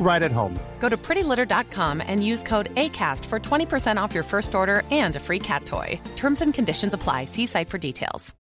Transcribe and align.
right 0.00 0.22
at 0.22 0.32
home. 0.32 0.58
Go 0.80 0.88
to 0.88 0.96
prettylitter.com 0.96 2.02
and 2.06 2.24
use 2.24 2.42
code 2.42 2.74
ACAST 2.74 3.26
for 3.26 3.38
20% 3.38 4.00
off 4.00 4.14
your 4.14 4.24
first 4.24 4.54
order 4.54 4.84
and 4.90 5.14
a 5.16 5.20
free 5.20 5.40
cat 5.40 5.66
toy. 5.66 6.00
Terms 6.16 6.40
and 6.40 6.54
conditions 6.54 6.94
apply. 6.94 7.26
See 7.26 7.44
site 7.44 7.68
for 7.68 7.78
details. 7.78 8.34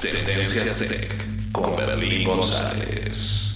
Tendencias 0.00 0.78
Tech 0.78 1.10
con 1.52 1.76
Berlín 1.76 2.24
González. 2.24 3.49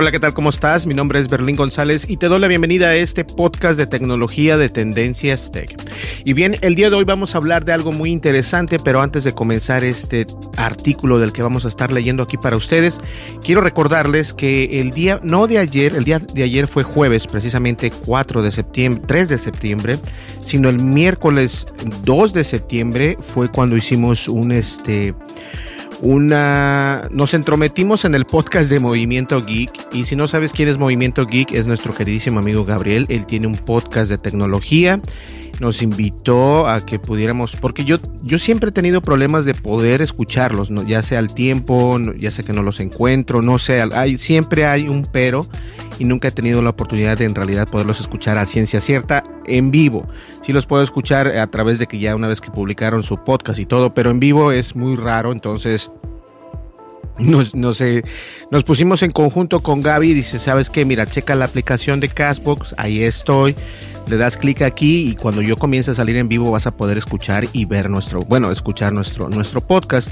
Hola, 0.00 0.12
¿qué 0.12 0.18
tal? 0.18 0.32
¿Cómo 0.32 0.48
estás? 0.48 0.86
Mi 0.86 0.94
nombre 0.94 1.20
es 1.20 1.28
Berlín 1.28 1.56
González 1.56 2.06
y 2.08 2.16
te 2.16 2.28
doy 2.28 2.40
la 2.40 2.48
bienvenida 2.48 2.88
a 2.88 2.96
este 2.96 3.22
podcast 3.22 3.76
de 3.76 3.86
tecnología 3.86 4.56
de 4.56 4.70
Tendencias 4.70 5.52
Tech. 5.52 5.76
Y 6.24 6.32
bien, 6.32 6.56
el 6.62 6.74
día 6.74 6.88
de 6.88 6.96
hoy 6.96 7.04
vamos 7.04 7.34
a 7.34 7.36
hablar 7.36 7.66
de 7.66 7.74
algo 7.74 7.92
muy 7.92 8.10
interesante, 8.10 8.78
pero 8.82 9.02
antes 9.02 9.24
de 9.24 9.34
comenzar 9.34 9.84
este 9.84 10.26
artículo 10.56 11.18
del 11.18 11.34
que 11.34 11.42
vamos 11.42 11.66
a 11.66 11.68
estar 11.68 11.92
leyendo 11.92 12.22
aquí 12.22 12.38
para 12.38 12.56
ustedes, 12.56 12.98
quiero 13.44 13.60
recordarles 13.60 14.32
que 14.32 14.80
el 14.80 14.92
día, 14.92 15.20
no 15.22 15.46
de 15.46 15.58
ayer, 15.58 15.94
el 15.94 16.04
día 16.04 16.18
de 16.18 16.44
ayer 16.44 16.66
fue 16.66 16.82
jueves, 16.82 17.26
precisamente 17.26 17.90
4 17.90 18.40
de 18.40 18.52
septiembre, 18.52 19.02
3 19.06 19.28
de 19.28 19.36
septiembre, 19.36 19.98
sino 20.42 20.70
el 20.70 20.78
miércoles 20.78 21.66
2 22.04 22.32
de 22.32 22.44
septiembre 22.44 23.18
fue 23.20 23.50
cuando 23.50 23.76
hicimos 23.76 24.28
un 24.28 24.50
este 24.52 25.14
una 26.02 27.08
nos 27.10 27.34
entrometimos 27.34 28.04
en 28.04 28.14
el 28.14 28.24
podcast 28.24 28.70
de 28.70 28.80
Movimiento 28.80 29.42
Geek 29.42 29.70
y 29.92 30.04
si 30.04 30.16
no 30.16 30.28
sabes 30.28 30.52
quién 30.52 30.68
es 30.68 30.78
Movimiento 30.78 31.26
Geek 31.26 31.52
es 31.52 31.66
nuestro 31.66 31.92
queridísimo 31.94 32.38
amigo 32.38 32.64
Gabriel, 32.64 33.06
él 33.08 33.26
tiene 33.26 33.46
un 33.46 33.56
podcast 33.56 34.10
de 34.10 34.18
tecnología. 34.18 35.00
Nos 35.60 35.82
invitó 35.82 36.66
a 36.66 36.80
que 36.80 36.98
pudiéramos, 36.98 37.54
porque 37.54 37.84
yo, 37.84 37.98
yo 38.22 38.38
siempre 38.38 38.70
he 38.70 38.72
tenido 38.72 39.02
problemas 39.02 39.44
de 39.44 39.52
poder 39.52 40.00
escucharlos, 40.00 40.70
¿no? 40.70 40.82
ya 40.84 41.02
sea 41.02 41.18
al 41.18 41.34
tiempo, 41.34 41.98
ya 42.18 42.30
sea 42.30 42.46
que 42.46 42.54
no 42.54 42.62
los 42.62 42.80
encuentro, 42.80 43.42
no 43.42 43.58
sé, 43.58 43.82
hay, 43.82 44.16
siempre 44.16 44.64
hay 44.64 44.88
un 44.88 45.06
pero 45.12 45.46
y 46.00 46.04
nunca 46.06 46.28
he 46.28 46.30
tenido 46.32 46.62
la 46.62 46.70
oportunidad 46.70 47.18
de 47.18 47.26
en 47.26 47.34
realidad 47.34 47.68
poderlos 47.68 48.00
escuchar 48.00 48.38
a 48.38 48.46
ciencia 48.46 48.80
cierta 48.80 49.22
en 49.46 49.70
vivo. 49.70 50.08
Sí 50.42 50.52
los 50.52 50.66
puedo 50.66 50.82
escuchar 50.82 51.28
a 51.38 51.46
través 51.48 51.78
de 51.78 51.86
que 51.86 51.98
ya 51.98 52.16
una 52.16 52.26
vez 52.26 52.40
que 52.40 52.50
publicaron 52.50 53.02
su 53.04 53.22
podcast 53.22 53.60
y 53.60 53.66
todo, 53.66 53.92
pero 53.92 54.10
en 54.10 54.18
vivo 54.18 54.50
es 54.50 54.74
muy 54.74 54.96
raro, 54.96 55.30
entonces 55.30 55.90
nos, 57.18 57.54
nos, 57.54 57.82
pusimos 58.64 59.02
en 59.02 59.10
conjunto 59.10 59.60
con 59.60 59.82
Gaby 59.82 60.10
y 60.10 60.14
dice, 60.14 60.38
¿sabes 60.38 60.70
qué? 60.70 60.86
Mira, 60.86 61.04
checa 61.04 61.34
la 61.34 61.44
aplicación 61.44 62.00
de 62.00 62.08
Castbox, 62.08 62.74
ahí 62.78 63.02
estoy, 63.02 63.54
le 64.08 64.16
das 64.16 64.38
clic 64.38 64.62
aquí 64.62 65.10
y 65.10 65.14
cuando 65.16 65.42
yo 65.42 65.58
comience 65.58 65.90
a 65.90 65.94
salir 65.94 66.16
en 66.16 66.28
vivo 66.28 66.50
vas 66.50 66.66
a 66.66 66.70
poder 66.70 66.96
escuchar 66.96 67.46
y 67.52 67.66
ver 67.66 67.90
nuestro, 67.90 68.20
bueno, 68.20 68.50
escuchar 68.50 68.94
nuestro, 68.94 69.28
nuestro 69.28 69.60
podcast 69.60 70.10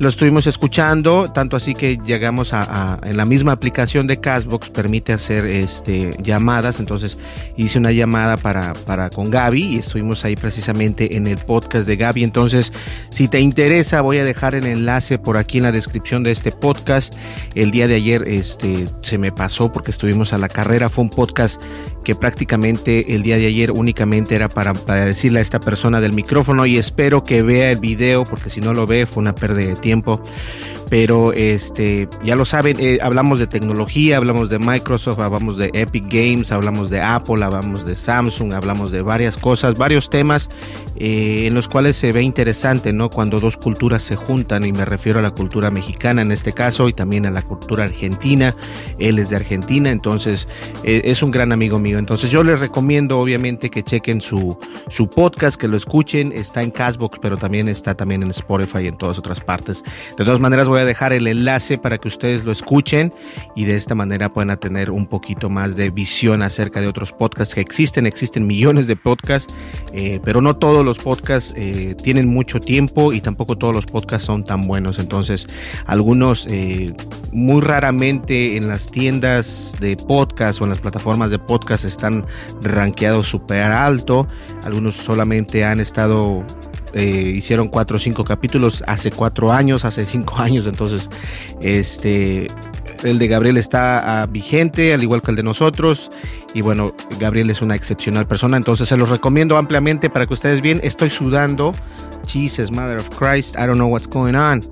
lo 0.00 0.08
estuvimos 0.08 0.46
escuchando, 0.46 1.30
tanto 1.30 1.58
así 1.58 1.74
que 1.74 1.98
llegamos 1.98 2.54
a, 2.54 2.98
en 3.02 3.18
la 3.18 3.26
misma 3.26 3.52
aplicación 3.52 4.06
de 4.06 4.16
Castbox, 4.16 4.70
permite 4.70 5.12
hacer 5.12 5.44
este, 5.44 6.12
llamadas, 6.22 6.80
entonces 6.80 7.18
hice 7.58 7.78
una 7.78 7.92
llamada 7.92 8.38
para, 8.38 8.72
para 8.86 9.10
con 9.10 9.30
Gaby 9.30 9.62
y 9.62 9.78
estuvimos 9.80 10.24
ahí 10.24 10.36
precisamente 10.36 11.16
en 11.16 11.26
el 11.26 11.36
podcast 11.36 11.86
de 11.86 11.96
Gaby, 11.96 12.24
entonces 12.24 12.72
si 13.10 13.28
te 13.28 13.40
interesa 13.40 14.00
voy 14.00 14.16
a 14.16 14.24
dejar 14.24 14.54
el 14.54 14.64
enlace 14.64 15.18
por 15.18 15.36
aquí 15.36 15.58
en 15.58 15.64
la 15.64 15.72
descripción 15.72 16.22
de 16.22 16.30
este 16.30 16.50
podcast, 16.50 17.14
el 17.54 17.70
día 17.70 17.86
de 17.86 17.96
ayer 17.96 18.24
este, 18.26 18.88
se 19.02 19.18
me 19.18 19.32
pasó 19.32 19.70
porque 19.70 19.90
estuvimos 19.90 20.32
a 20.32 20.38
la 20.38 20.48
carrera, 20.48 20.88
fue 20.88 21.04
un 21.04 21.10
podcast 21.10 21.62
que 22.04 22.14
prácticamente 22.14 23.14
el 23.14 23.22
día 23.22 23.36
de 23.36 23.46
ayer 23.46 23.70
únicamente 23.70 24.34
era 24.34 24.48
para, 24.48 24.72
para 24.72 25.04
decirle 25.04 25.40
a 25.40 25.42
esta 25.42 25.60
persona 25.60 26.00
del 26.00 26.14
micrófono 26.14 26.64
y 26.64 26.78
espero 26.78 27.22
que 27.22 27.42
vea 27.42 27.70
el 27.70 27.80
video 27.80 28.24
porque 28.24 28.48
si 28.48 28.62
no 28.62 28.72
lo 28.72 28.86
ve 28.86 29.04
fue 29.04 29.20
una 29.20 29.34
pérdida 29.34 29.68
de 29.68 29.76
tiempo 29.76 29.89
Pero 30.90 31.32
este, 31.32 32.08
ya 32.24 32.34
lo 32.34 32.44
saben, 32.44 32.76
eh, 32.80 32.98
hablamos 33.00 33.38
de 33.38 33.46
tecnología, 33.46 34.16
hablamos 34.16 34.50
de 34.50 34.58
Microsoft, 34.58 35.20
hablamos 35.20 35.56
de 35.56 35.70
Epic 35.72 36.04
Games, 36.08 36.50
hablamos 36.50 36.90
de 36.90 37.00
Apple, 37.00 37.44
hablamos 37.44 37.86
de 37.86 37.94
Samsung, 37.94 38.54
hablamos 38.54 38.90
de 38.90 39.00
varias 39.00 39.36
cosas, 39.36 39.76
varios 39.76 40.10
temas 40.10 40.50
eh, 41.02 41.46
en 41.46 41.54
los 41.54 41.66
cuales 41.66 41.96
se 41.96 42.12
ve 42.12 42.20
interesante, 42.20 42.92
¿no? 42.92 43.08
Cuando 43.08 43.40
dos 43.40 43.56
culturas 43.56 44.02
se 44.02 44.16
juntan, 44.16 44.66
y 44.66 44.72
me 44.72 44.84
refiero 44.84 45.18
a 45.18 45.22
la 45.22 45.30
cultura 45.30 45.70
mexicana 45.70 46.20
en 46.20 46.30
este 46.30 46.52
caso, 46.52 46.90
y 46.90 46.92
también 46.92 47.24
a 47.24 47.30
la 47.30 47.40
cultura 47.40 47.84
argentina. 47.84 48.54
Él 48.98 49.18
es 49.18 49.30
de 49.30 49.36
Argentina, 49.36 49.90
entonces 49.90 50.46
eh, 50.84 51.00
es 51.06 51.22
un 51.22 51.30
gran 51.30 51.52
amigo 51.52 51.78
mío. 51.78 51.98
Entonces 51.98 52.30
yo 52.30 52.44
les 52.44 52.60
recomiendo, 52.60 53.18
obviamente, 53.18 53.70
que 53.70 53.82
chequen 53.82 54.20
su, 54.20 54.58
su 54.90 55.08
podcast, 55.08 55.58
que 55.58 55.68
lo 55.68 55.78
escuchen. 55.78 56.32
Está 56.32 56.62
en 56.62 56.70
Castbox, 56.70 57.18
pero 57.22 57.38
también 57.38 57.68
está 57.68 57.94
también 57.94 58.22
en 58.22 58.30
Spotify 58.32 58.80
y 58.80 58.88
en 58.88 58.98
todas 58.98 59.18
otras 59.18 59.40
partes. 59.40 59.82
De 60.18 60.24
todas 60.26 60.38
maneras, 60.38 60.68
voy 60.68 60.80
a 60.80 60.84
dejar 60.84 61.14
el 61.14 61.26
enlace 61.26 61.78
para 61.78 61.96
que 61.96 62.08
ustedes 62.08 62.44
lo 62.44 62.52
escuchen 62.52 63.10
y 63.56 63.64
de 63.64 63.76
esta 63.76 63.94
manera 63.94 64.28
puedan 64.28 64.54
tener 64.60 64.90
un 64.90 65.06
poquito 65.06 65.48
más 65.48 65.76
de 65.76 65.88
visión 65.88 66.42
acerca 66.42 66.82
de 66.82 66.88
otros 66.88 67.12
podcasts 67.12 67.54
que 67.54 67.62
existen. 67.62 68.06
Existen 68.06 68.46
millones 68.46 68.86
de 68.86 68.96
podcasts, 68.96 69.54
eh, 69.94 70.20
pero 70.22 70.42
no 70.42 70.56
todos 70.56 70.84
los 70.84 70.89
podcasts 70.98 71.54
eh, 71.56 71.94
tienen 72.02 72.28
mucho 72.28 72.60
tiempo 72.60 73.12
y 73.12 73.20
tampoco 73.20 73.56
todos 73.56 73.74
los 73.74 73.86
podcasts 73.86 74.26
son 74.26 74.44
tan 74.44 74.66
buenos. 74.66 74.98
Entonces, 74.98 75.46
algunos 75.86 76.46
eh, 76.48 76.94
muy 77.32 77.60
raramente 77.60 78.56
en 78.56 78.68
las 78.68 78.90
tiendas 78.90 79.76
de 79.80 79.96
podcast 79.96 80.60
o 80.60 80.64
en 80.64 80.70
las 80.70 80.80
plataformas 80.80 81.30
de 81.30 81.38
podcast 81.38 81.84
están 81.84 82.26
rankeados 82.62 83.28
súper 83.28 83.62
alto. 83.62 84.26
Algunos 84.64 84.96
solamente 84.96 85.64
han 85.64 85.80
estado 85.80 86.44
eh, 86.92 87.34
hicieron 87.36 87.68
cuatro 87.68 87.96
o 87.96 88.00
cinco 88.00 88.24
capítulos 88.24 88.82
hace 88.86 89.12
cuatro 89.12 89.52
años, 89.52 89.84
hace 89.84 90.04
cinco 90.04 90.36
años, 90.38 90.66
entonces 90.66 91.08
este 91.60 92.48
el 93.02 93.18
de 93.18 93.28
Gabriel 93.28 93.56
está 93.56 94.22
ah, 94.22 94.26
vigente, 94.26 94.92
al 94.92 95.02
igual 95.02 95.22
que 95.22 95.30
el 95.30 95.36
de 95.36 95.42
nosotros. 95.42 96.10
Y 96.54 96.62
bueno, 96.62 96.94
Gabriel 97.18 97.50
es 97.50 97.62
una 97.62 97.74
excepcional 97.74 98.26
persona, 98.26 98.56
entonces 98.56 98.88
se 98.88 98.96
los 98.96 99.08
recomiendo 99.08 99.56
ampliamente 99.56 100.10
para 100.10 100.26
que 100.26 100.34
ustedes 100.34 100.60
bien. 100.60 100.80
Estoy 100.82 101.10
sudando. 101.10 101.72
Jesus, 102.26 102.70
Mother 102.70 102.98
of 102.98 103.08
Christ, 103.18 103.56
I 103.56 103.66
don't 103.66 103.74
know 103.74 103.88
what's 103.88 104.08
going 104.08 104.34
on. 104.34 104.62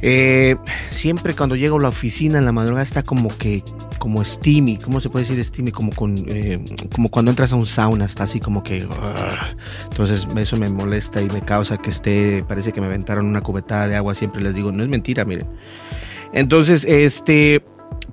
Eh, 0.00 0.56
siempre 0.90 1.34
cuando 1.34 1.56
llego 1.56 1.78
a 1.78 1.82
la 1.82 1.88
oficina 1.88 2.38
en 2.38 2.44
la 2.44 2.52
madrugada 2.52 2.84
está 2.84 3.02
como 3.02 3.36
que 3.36 3.64
como 3.98 4.24
steamy, 4.24 4.78
¿cómo 4.78 5.00
se 5.00 5.10
puede 5.10 5.26
decir 5.26 5.44
steamy? 5.44 5.72
Como 5.72 5.90
con 5.92 6.14
eh, 6.28 6.64
como 6.94 7.08
cuando 7.08 7.32
entras 7.32 7.52
a 7.52 7.56
un 7.56 7.66
sauna, 7.66 8.04
está 8.04 8.24
así 8.24 8.38
como 8.38 8.62
que 8.62 8.86
entonces 9.90 10.28
eso 10.36 10.56
me 10.56 10.68
molesta 10.68 11.20
y 11.20 11.28
me 11.28 11.40
causa 11.40 11.78
que 11.78 11.90
esté, 11.90 12.44
parece 12.46 12.72
que 12.72 12.80
me 12.80 12.86
aventaron 12.86 13.26
una 13.26 13.40
cubetada 13.40 13.88
de 13.88 13.96
agua, 13.96 14.14
siempre 14.14 14.40
les 14.40 14.54
digo, 14.54 14.70
no 14.70 14.84
es 14.84 14.88
mentira, 14.88 15.24
miren. 15.24 15.48
Entonces, 16.32 16.84
este, 16.84 17.62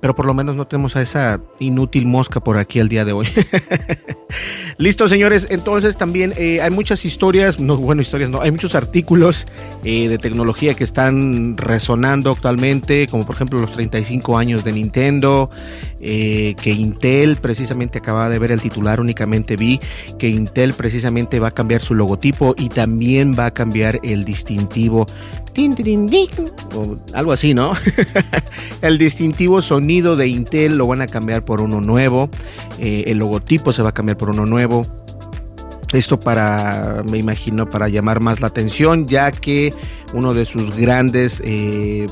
pero 0.00 0.14
por 0.14 0.26
lo 0.26 0.34
menos 0.34 0.56
no 0.56 0.66
tenemos 0.66 0.96
a 0.96 1.02
esa 1.02 1.40
inútil 1.58 2.06
mosca 2.06 2.40
por 2.40 2.56
aquí 2.56 2.78
el 2.78 2.88
día 2.88 3.04
de 3.04 3.12
hoy. 3.12 3.28
Listo, 4.78 5.08
señores. 5.08 5.46
Entonces 5.48 5.96
también 5.96 6.34
eh, 6.36 6.60
hay 6.60 6.70
muchas 6.70 7.04
historias, 7.06 7.58
no, 7.58 7.78
bueno, 7.78 8.02
historias 8.02 8.28
no, 8.28 8.42
hay 8.42 8.50
muchos 8.50 8.74
artículos 8.74 9.46
eh, 9.84 10.08
de 10.08 10.18
tecnología 10.18 10.74
que 10.74 10.84
están 10.84 11.56
resonando 11.56 12.30
actualmente, 12.30 13.06
como 13.06 13.24
por 13.24 13.36
ejemplo 13.36 13.58
los 13.58 13.72
35 13.72 14.36
años 14.36 14.64
de 14.64 14.72
Nintendo, 14.72 15.48
eh, 16.00 16.54
que 16.60 16.72
Intel 16.72 17.36
precisamente 17.36 17.98
acaba 17.98 18.28
de 18.28 18.38
ver 18.38 18.50
el 18.50 18.60
titular, 18.60 19.00
únicamente 19.00 19.56
vi 19.56 19.80
que 20.18 20.28
Intel 20.28 20.74
precisamente 20.74 21.40
va 21.40 21.48
a 21.48 21.52
cambiar 21.52 21.80
su 21.80 21.94
logotipo 21.94 22.54
y 22.58 22.68
también 22.68 23.34
va 23.38 23.46
a 23.46 23.50
cambiar 23.52 23.98
el 24.02 24.26
distintivo 24.26 25.06
o 26.74 26.98
algo 27.14 27.32
así, 27.32 27.54
¿no? 27.54 27.72
el 28.82 28.98
distintivo 28.98 29.62
sonido 29.62 30.14
de 30.14 30.28
Intel 30.28 30.76
lo 30.76 30.86
van 30.86 31.00
a 31.00 31.06
cambiar 31.06 31.46
por 31.46 31.62
uno 31.62 31.80
nuevo, 31.80 32.28
el 32.78 33.16
logotipo 33.16 33.72
se 33.72 33.82
va 33.82 33.88
a 33.88 33.92
cambiar 33.92 34.18
por 34.18 34.28
uno 34.28 34.44
nuevo. 34.44 34.65
Esto 35.92 36.18
para, 36.18 37.04
me 37.08 37.18
imagino, 37.18 37.70
para 37.70 37.88
llamar 37.88 38.20
más 38.20 38.40
la 38.40 38.48
atención, 38.48 39.06
ya 39.06 39.30
que 39.30 39.72
uno 40.14 40.34
de 40.34 40.44
sus 40.44 40.76
grandes 40.76 41.40
eh, 41.44 42.06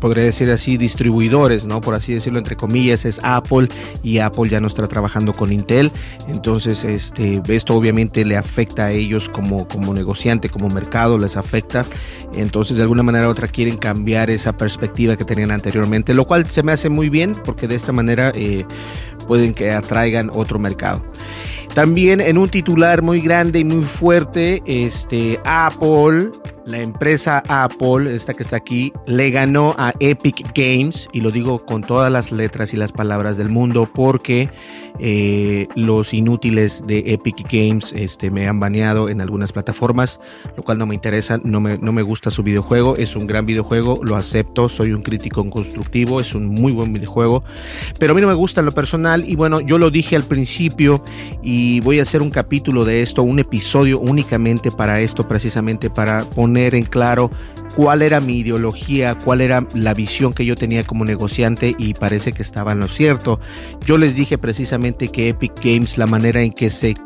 podría 0.00 0.24
decir 0.24 0.50
así, 0.50 0.76
distribuidores, 0.76 1.64
¿no? 1.64 1.80
Por 1.80 1.94
así 1.94 2.14
decirlo, 2.14 2.38
entre 2.38 2.56
comillas, 2.56 3.04
es 3.04 3.20
Apple 3.22 3.68
y 4.02 4.18
Apple 4.18 4.48
ya 4.48 4.60
no 4.60 4.66
está 4.66 4.86
trabajando 4.88 5.32
con 5.32 5.52
Intel. 5.52 5.90
Entonces, 6.26 6.84
este, 6.84 7.40
esto 7.48 7.74
obviamente 7.74 8.24
le 8.24 8.36
afecta 8.36 8.86
a 8.86 8.92
ellos 8.92 9.28
como, 9.28 9.68
como 9.68 9.94
negociante, 9.94 10.48
como 10.48 10.68
mercado, 10.68 11.18
les 11.18 11.36
afecta. 11.36 11.84
Entonces, 12.34 12.76
de 12.76 12.82
alguna 12.82 13.02
manera 13.02 13.28
u 13.28 13.30
otra 13.30 13.48
quieren 13.48 13.76
cambiar 13.76 14.30
esa 14.30 14.56
perspectiva 14.56 15.16
que 15.16 15.24
tenían 15.24 15.50
anteriormente, 15.50 16.14
lo 16.14 16.24
cual 16.24 16.50
se 16.50 16.62
me 16.62 16.72
hace 16.72 16.88
muy 16.88 17.08
bien 17.08 17.34
porque 17.44 17.68
de 17.68 17.74
esta 17.74 17.92
manera 17.92 18.32
eh, 18.34 18.64
pueden 19.26 19.54
que 19.54 19.70
atraigan 19.72 20.30
otro 20.34 20.58
mercado. 20.58 21.02
También 21.78 22.20
en 22.20 22.38
un 22.38 22.48
titular 22.48 23.02
muy 23.02 23.20
grande 23.20 23.60
y 23.60 23.64
muy 23.64 23.84
fuerte, 23.84 24.64
este, 24.66 25.38
Apple 25.44 26.32
la 26.68 26.80
empresa 26.80 27.42
Apple, 27.48 28.14
esta 28.14 28.34
que 28.34 28.42
está 28.42 28.56
aquí, 28.56 28.92
le 29.06 29.30
ganó 29.30 29.74
a 29.78 29.92
Epic 30.00 30.52
Games, 30.54 31.08
y 31.12 31.22
lo 31.22 31.30
digo 31.30 31.64
con 31.64 31.82
todas 31.82 32.12
las 32.12 32.30
letras 32.30 32.74
y 32.74 32.76
las 32.76 32.92
palabras 32.92 33.38
del 33.38 33.48
mundo, 33.48 33.88
porque 33.92 34.50
eh, 34.98 35.66
los 35.76 36.12
inútiles 36.12 36.86
de 36.86 36.98
Epic 37.06 37.46
Games 37.50 37.94
este, 37.94 38.30
me 38.30 38.46
han 38.46 38.60
baneado 38.60 39.08
en 39.08 39.22
algunas 39.22 39.50
plataformas, 39.50 40.20
lo 40.58 40.62
cual 40.62 40.76
no 40.76 40.84
me 40.84 40.94
interesa, 40.94 41.40
no 41.42 41.58
me, 41.58 41.78
no 41.78 41.90
me 41.92 42.02
gusta 42.02 42.30
su 42.30 42.42
videojuego, 42.42 42.96
es 42.96 43.16
un 43.16 43.26
gran 43.26 43.46
videojuego, 43.46 44.00
lo 44.02 44.16
acepto, 44.16 44.68
soy 44.68 44.92
un 44.92 45.00
crítico 45.00 45.48
constructivo, 45.48 46.20
es 46.20 46.34
un 46.34 46.48
muy 46.48 46.72
buen 46.72 46.92
videojuego, 46.92 47.44
pero 47.98 48.12
a 48.12 48.14
mí 48.14 48.20
no 48.20 48.28
me 48.28 48.34
gusta 48.34 48.60
en 48.60 48.66
lo 48.66 48.72
personal, 48.72 49.24
y 49.26 49.36
bueno, 49.36 49.60
yo 49.60 49.78
lo 49.78 49.90
dije 49.90 50.16
al 50.16 50.24
principio, 50.24 51.02
y 51.42 51.80
voy 51.80 51.98
a 51.98 52.02
hacer 52.02 52.20
un 52.20 52.30
capítulo 52.30 52.84
de 52.84 53.00
esto, 53.00 53.22
un 53.22 53.38
episodio 53.38 53.98
únicamente 53.98 54.70
para 54.70 55.00
esto, 55.00 55.26
precisamente 55.26 55.88
para 55.88 56.24
poner 56.24 56.57
en 56.66 56.84
claro 56.84 57.30
cuál 57.74 58.02
era 58.02 58.20
mi 58.20 58.38
ideología, 58.38 59.16
cuál 59.16 59.40
era 59.40 59.64
la 59.72 59.94
visión 59.94 60.32
que 60.32 60.44
yo 60.44 60.56
tenía 60.56 60.84
como 60.84 61.04
negociante 61.04 61.76
y 61.78 61.94
parece 61.94 62.32
que 62.32 62.42
estaba 62.42 62.72
en 62.72 62.80
lo 62.80 62.88
cierto. 62.88 63.38
Yo 63.84 63.98
les 63.98 64.16
dije 64.16 64.36
precisamente 64.36 65.08
que 65.08 65.28
Epic 65.28 65.52
Games, 65.62 65.96
la 65.96 66.06
manera 66.06 66.42
en 66.42 66.52
que 66.52 66.70
se 66.70 66.96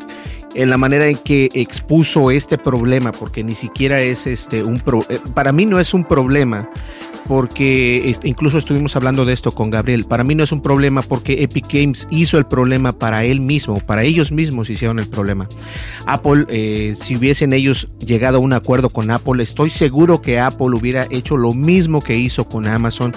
en 0.55 0.71
la 0.71 0.77
manera 0.77 1.07
en 1.07 1.17
que 1.17 1.49
expuso 1.55 2.31
este 2.31 2.59
problema, 2.59 3.13
porque 3.13 3.43
ni 3.43 3.55
siquiera 3.55 4.01
es 4.01 4.27
este 4.27 4.63
un 4.63 4.81
pro, 4.81 5.05
eh, 5.09 5.19
para 5.35 5.53
mí 5.53 5.67
no 5.67 5.81
es 5.81 5.95
un 5.95 6.05
problema, 6.05 6.69
porque 7.27 8.15
incluso 8.25 8.59
estuvimos 8.59 8.97
hablando 8.97 9.25
de 9.25 9.33
esto 9.33 9.53
con 9.53 9.71
Gabriel. 9.71 10.05
Para 10.05 10.25
mí 10.25 10.35
no 10.35 10.45
es 10.45 10.53
un 10.53 10.63
problema 10.63 11.03
porque 11.03 11.43
Epic 11.43 11.67
Games 11.73 12.07
hizo 12.11 12.39
el 12.39 12.47
problema 12.47 12.93
para 12.93 13.25
él 13.25 13.41
mismo, 13.41 13.79
para 13.81 14.03
ellos 14.03 14.33
mismos 14.33 14.71
hicieron 14.71 14.99
el 14.99 15.07
problema. 15.07 15.49
Apple, 16.07 16.47
eh, 16.49 16.95
si 16.99 17.17
hubiesen 17.17 17.53
ellos 17.53 17.89
llegado 17.99 18.39
a 18.39 18.41
un 18.41 18.53
acuerdo 18.53 18.91
con 18.91 19.11
Apple, 19.11 19.43
estoy 19.43 19.71
seguro 19.71 20.21
que 20.21 20.41
Apple 20.41 20.77
hubiera 20.77 21.07
hecho 21.11 21.37
lo 21.37 21.53
mismo 21.53 22.01
que 22.01 22.17
hizo 22.17 22.49
con 22.49 22.67
Amazon, 22.67 23.13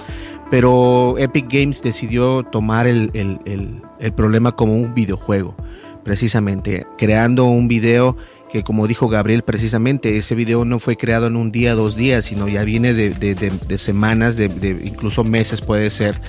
pero 0.51 1.15
Epic 1.17 1.47
Games 1.49 1.81
decidió 1.81 2.43
tomar 2.43 2.87
el, 2.87 3.11
el 3.13 4.13
problema 4.13 4.51
como 4.51 4.75
un 4.75 4.93
videojuego, 4.93 5.55
precisamente, 6.03 6.85
creando 6.97 7.45
un 7.45 7.67
video 7.67 8.15
que 8.51 8.63
como 8.63 8.87
dijo 8.87 9.07
Gabriel 9.07 9.43
precisamente, 9.43 10.17
ese 10.17 10.35
video 10.35 10.65
no 10.65 10.79
fue 10.79 10.97
creado 10.97 11.27
en 11.27 11.35
un 11.35 11.51
día, 11.51 11.75
dos 11.75 11.95
días, 11.95 12.25
sino 12.25 12.47
ya 12.47 12.63
viene 12.63 12.93
de, 12.93 13.77
semanas, 13.77 14.37
de, 14.37 14.45
incluso 14.85 15.23
meses 15.23 15.61
puede 15.61 15.89
ser, 15.89 16.19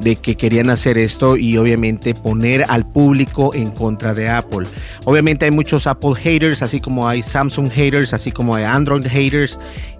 de 0.00 0.16
que 0.16 0.36
querían 0.36 0.70
hacer 0.70 0.96
esto 0.98 1.36
y 1.36 1.58
obviamente 1.58 2.14
poner 2.14 2.64
al 2.68 2.88
público 2.88 3.54
en 3.54 3.70
contra 3.70 4.14
de 4.14 4.28
Apple. 4.28 4.66
Obviamente 5.04 5.44
hay 5.44 5.50
muchos 5.50 5.86
Apple 5.86 6.14
haters, 6.16 6.62
así 6.62 6.80
como 6.80 7.08
hay 7.08 7.22
Samsung 7.22 7.70
haters, 7.70 8.14
así 8.14 8.32
como 8.32 8.54
hay 8.54 8.64
Android 8.64 9.06
haters 9.06 9.58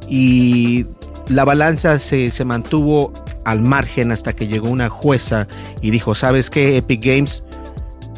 y 0.09 0.87
la 1.29 1.45
balanza 1.45 1.99
se, 1.99 2.31
se 2.31 2.45
mantuvo 2.45 3.13
al 3.45 3.61
margen 3.61 4.11
hasta 4.11 4.33
que 4.33 4.49
llegó 4.49 4.69
una 4.69 4.89
jueza 4.89 5.47
y 5.83 5.91
dijo, 5.91 6.15
¿sabes 6.15 6.51
qué, 6.51 6.79
Epic 6.79 7.05
Games? 7.05 7.43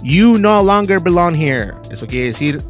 You 0.03 0.39
no 0.39 0.63
longer 0.63 0.99
belong 0.99 1.35
here. 1.35 1.73
Eso 1.91 2.07
quiere 2.07 2.27
decir, 2.27 2.63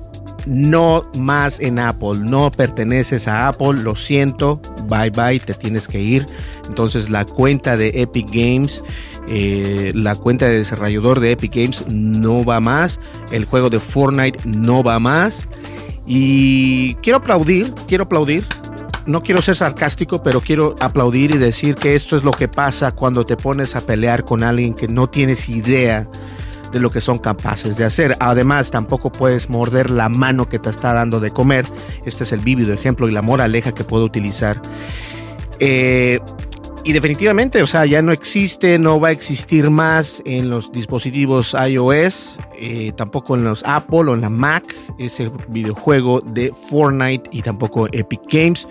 no 0.46 1.04
más 1.16 1.60
en 1.60 1.78
Apple, 1.78 2.20
no 2.20 2.50
perteneces 2.50 3.28
a 3.28 3.48
Apple, 3.48 3.74
lo 3.82 3.94
siento, 3.94 4.60
bye 4.88 5.10
bye, 5.10 5.40
te 5.40 5.54
tienes 5.54 5.88
que 5.88 6.00
ir. 6.00 6.26
Entonces 6.68 7.10
la 7.10 7.24
cuenta 7.24 7.76
de 7.76 7.88
Epic 7.94 8.28
Games, 8.30 8.82
eh, 9.28 9.92
la 9.94 10.14
cuenta 10.14 10.46
de 10.46 10.58
desarrollador 10.58 11.20
de 11.20 11.32
Epic 11.32 11.54
Games 11.54 11.84
no 11.88 12.44
va 12.44 12.60
más, 12.60 13.00
el 13.30 13.44
juego 13.44 13.70
de 13.70 13.78
Fortnite 13.78 14.38
no 14.44 14.82
va 14.82 14.98
más. 14.98 15.46
Y 16.06 16.94
quiero 16.96 17.18
aplaudir, 17.18 17.72
quiero 17.86 18.04
aplaudir. 18.04 18.44
No 19.04 19.20
quiero 19.20 19.42
ser 19.42 19.56
sarcástico, 19.56 20.22
pero 20.22 20.40
quiero 20.40 20.76
aplaudir 20.78 21.34
y 21.34 21.38
decir 21.38 21.74
que 21.74 21.96
esto 21.96 22.16
es 22.16 22.22
lo 22.22 22.30
que 22.30 22.46
pasa 22.46 22.92
cuando 22.92 23.24
te 23.24 23.36
pones 23.36 23.74
a 23.74 23.80
pelear 23.80 24.24
con 24.24 24.44
alguien 24.44 24.74
que 24.74 24.86
no 24.86 25.08
tienes 25.08 25.48
idea 25.48 26.08
de 26.72 26.80
lo 26.80 26.90
que 26.90 27.00
son 27.00 27.18
capaces 27.18 27.76
de 27.76 27.84
hacer. 27.84 28.16
Además, 28.20 28.70
tampoco 28.70 29.12
puedes 29.12 29.50
morder 29.50 29.90
la 29.90 30.08
mano 30.08 30.48
que 30.48 30.58
te 30.58 30.70
está 30.70 30.92
dando 30.92 31.20
de 31.20 31.30
comer. 31.30 31.66
Este 32.04 32.24
es 32.24 32.32
el 32.32 32.40
vívido 32.40 32.72
ejemplo 32.72 33.08
y 33.08 33.12
la 33.12 33.22
moraleja 33.22 33.72
que 33.72 33.84
puedo 33.84 34.04
utilizar. 34.04 34.60
Eh, 35.60 36.18
y 36.84 36.92
definitivamente, 36.92 37.62
o 37.62 37.66
sea, 37.68 37.86
ya 37.86 38.02
no 38.02 38.10
existe, 38.10 38.76
no 38.76 38.98
va 38.98 39.08
a 39.08 39.10
existir 39.12 39.70
más 39.70 40.20
en 40.26 40.50
los 40.50 40.72
dispositivos 40.72 41.54
iOS, 41.54 42.40
eh, 42.58 42.92
tampoco 42.96 43.36
en 43.36 43.44
los 43.44 43.62
Apple 43.64 44.10
o 44.10 44.14
en 44.14 44.20
la 44.20 44.30
Mac, 44.30 44.74
ese 44.98 45.30
videojuego 45.48 46.20
de 46.22 46.52
Fortnite 46.68 47.30
y 47.30 47.42
tampoco 47.42 47.86
Epic 47.92 48.22
Games 48.28 48.66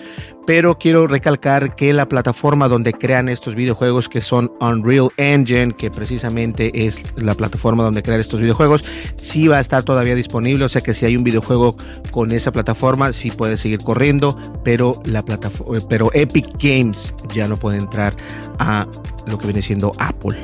pero 0.51 0.77
quiero 0.77 1.07
recalcar 1.07 1.77
que 1.77 1.93
la 1.93 2.09
plataforma 2.09 2.67
donde 2.67 2.91
crean 2.91 3.29
estos 3.29 3.55
videojuegos 3.55 4.09
que 4.09 4.19
son 4.19 4.51
Unreal 4.59 5.07
Engine, 5.15 5.71
que 5.71 5.89
precisamente 5.89 6.85
es 6.85 7.05
la 7.15 7.35
plataforma 7.35 7.85
donde 7.85 8.03
crean 8.03 8.19
estos 8.19 8.41
videojuegos, 8.41 8.83
sí 9.15 9.47
va 9.47 9.59
a 9.59 9.61
estar 9.61 9.83
todavía 9.83 10.13
disponible, 10.13 10.65
o 10.65 10.67
sea 10.67 10.81
que 10.81 10.93
si 10.93 11.05
hay 11.05 11.15
un 11.15 11.23
videojuego 11.23 11.77
con 12.11 12.33
esa 12.33 12.51
plataforma, 12.51 13.13
sí 13.13 13.31
puede 13.31 13.55
seguir 13.55 13.79
corriendo, 13.79 14.37
pero 14.61 15.01
la 15.05 15.23
plataforma, 15.23 15.79
pero 15.87 16.11
Epic 16.13 16.49
Games 16.61 17.13
ya 17.33 17.47
no 17.47 17.55
puede 17.55 17.77
entrar 17.77 18.13
a 18.59 18.85
lo 19.27 19.37
que 19.37 19.45
viene 19.45 19.61
siendo 19.61 19.93
Apple. 19.99 20.37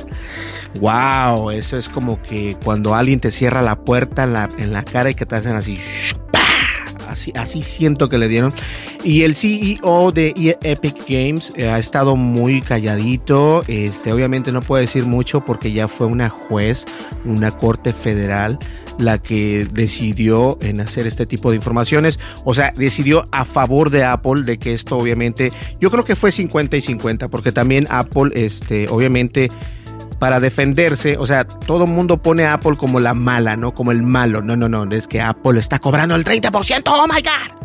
Wow, 0.80 1.50
eso 1.50 1.76
es 1.76 1.86
como 1.86 2.22
que 2.22 2.56
cuando 2.64 2.94
alguien 2.94 3.20
te 3.20 3.30
cierra 3.30 3.60
la 3.60 3.76
puerta 3.76 4.24
en 4.24 4.32
la, 4.32 4.48
en 4.56 4.72
la 4.72 4.84
cara 4.84 5.10
y 5.10 5.14
que 5.14 5.26
te 5.26 5.34
hacen 5.34 5.54
así 5.54 5.78
Así, 7.08 7.32
así 7.34 7.62
siento 7.62 8.08
que 8.08 8.18
le 8.18 8.28
dieron. 8.28 8.52
Y 9.02 9.22
el 9.22 9.34
CEO 9.34 10.12
de 10.12 10.56
Epic 10.62 10.96
Games 11.08 11.52
eh, 11.56 11.68
ha 11.68 11.78
estado 11.78 12.16
muy 12.16 12.60
calladito. 12.60 13.62
Este, 13.66 14.12
obviamente 14.12 14.52
no 14.52 14.60
puede 14.60 14.82
decir 14.82 15.04
mucho 15.04 15.44
porque 15.44 15.72
ya 15.72 15.88
fue 15.88 16.06
una 16.06 16.28
juez, 16.28 16.84
una 17.24 17.50
corte 17.50 17.92
federal 17.92 18.58
la 18.98 19.18
que 19.18 19.66
decidió 19.72 20.58
en 20.60 20.80
hacer 20.80 21.06
este 21.06 21.24
tipo 21.24 21.50
de 21.50 21.56
informaciones. 21.56 22.18
O 22.44 22.54
sea, 22.54 22.72
decidió 22.76 23.28
a 23.30 23.44
favor 23.44 23.90
de 23.90 24.04
Apple 24.04 24.42
de 24.42 24.58
que 24.58 24.74
esto 24.74 24.98
obviamente, 24.98 25.52
yo 25.80 25.90
creo 25.90 26.04
que 26.04 26.16
fue 26.16 26.32
50 26.32 26.76
y 26.76 26.82
50 26.82 27.28
porque 27.28 27.52
también 27.52 27.86
Apple, 27.90 28.30
este, 28.34 28.88
obviamente 28.88 29.50
para 30.18 30.40
defenderse, 30.40 31.16
o 31.16 31.26
sea, 31.26 31.44
todo 31.44 31.84
el 31.84 31.90
mundo 31.90 32.20
pone 32.20 32.44
a 32.44 32.54
Apple 32.54 32.76
como 32.76 33.00
la 33.00 33.14
mala, 33.14 33.56
¿no? 33.56 33.72
Como 33.74 33.92
el 33.92 34.02
malo. 34.02 34.42
No, 34.42 34.56
no, 34.56 34.68
no, 34.68 34.84
es 34.94 35.06
que 35.06 35.20
Apple 35.20 35.58
está 35.60 35.78
cobrando 35.78 36.14
el 36.14 36.24
30%, 36.24 36.82
oh 36.86 37.06
my 37.06 37.22
God. 37.22 37.58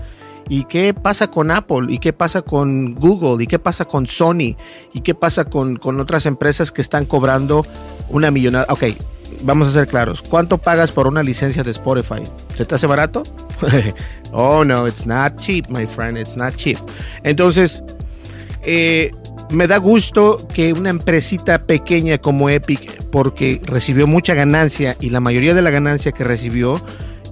¿Y 0.50 0.66
qué 0.66 0.94
pasa 0.94 1.28
con 1.28 1.52
Apple? 1.52 1.86
¿Y 1.90 2.00
qué 2.00 2.14
pasa 2.14 2.42
con 2.42 2.96
Google? 2.96 3.44
¿Y 3.44 3.48
qué 3.48 3.60
pasa 3.60 3.86
con 3.86 4.08
Sony? 4.08 4.56
¿Y 4.94 5.02
qué 5.02 5.16
pasa 5.16 5.46
con, 5.46 5.78
con 5.78 6.00
otras 6.00 6.26
empresas 6.26 6.72
que 6.72 6.82
están 6.82 7.06
cobrando 7.06 7.66
una 8.10 8.30
millonada? 8.30 8.66
Ok, 8.70 8.84
vamos 9.44 9.70
a 9.70 9.72
ser 9.72 9.88
claros. 9.88 10.22
¿Cuánto 10.22 10.58
pagas 10.58 10.92
por 10.92 11.08
una 11.08 11.24
licencia 11.24 11.64
de 11.64 11.72
Spotify? 11.72 12.24
¿Se 12.56 12.66
te 12.66 12.76
hace 12.76 12.88
barato? 12.88 13.24
oh 14.32 14.64
no, 14.64 14.86
it's 14.86 15.06
not 15.06 15.38
cheap, 15.38 15.70
my 15.70 15.88
friend, 15.88 16.18
it's 16.18 16.36
not 16.36 16.56
cheap. 16.56 16.78
Entonces, 17.24 17.84
eh, 18.64 19.12
me 19.50 19.68
da 19.68 19.78
gusto 19.78 20.48
que 20.54 20.74
una 20.74 20.90
empresita 20.90 21.64
pequeña 21.64 22.18
como 22.18 22.50
Epic, 22.50 23.04
porque 23.12 23.62
recibió 23.64 24.08
mucha 24.08 24.34
ganancia 24.34 24.96
y 25.00 25.10
la 25.10 25.20
mayoría 25.20 25.54
de 25.54 25.62
la 25.62 25.70
ganancia 25.70 26.12
que 26.12 26.24
recibió 26.24 26.82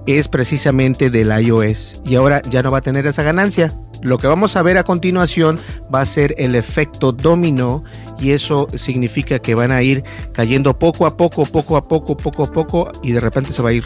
es 0.06 0.28
precisamente 0.28 1.10
del 1.10 1.30
iOS 1.30 2.02
y 2.04 2.16
ahora 2.16 2.42
ya 2.42 2.62
no 2.62 2.70
va 2.70 2.78
a 2.78 2.82
tener 2.82 3.06
esa 3.06 3.22
ganancia. 3.22 3.72
Lo 4.02 4.18
que 4.18 4.26
vamos 4.26 4.56
a 4.56 4.62
ver 4.62 4.78
a 4.78 4.84
continuación 4.84 5.58
va 5.94 6.00
a 6.00 6.06
ser 6.06 6.34
el 6.38 6.56
efecto 6.56 7.12
dominó 7.12 7.84
y 8.18 8.32
eso 8.32 8.66
significa 8.74 9.38
que 9.38 9.54
van 9.54 9.70
a 9.70 9.82
ir 9.82 10.02
cayendo 10.32 10.76
poco 10.78 11.06
a 11.06 11.16
poco, 11.16 11.44
poco 11.46 11.76
a 11.76 11.86
poco, 11.86 12.16
poco 12.16 12.42
a 12.44 12.46
poco 12.50 12.92
y 13.02 13.12
de 13.12 13.20
repente 13.20 13.52
se 13.52 13.62
va 13.62 13.70
a 13.70 13.72
ir 13.72 13.84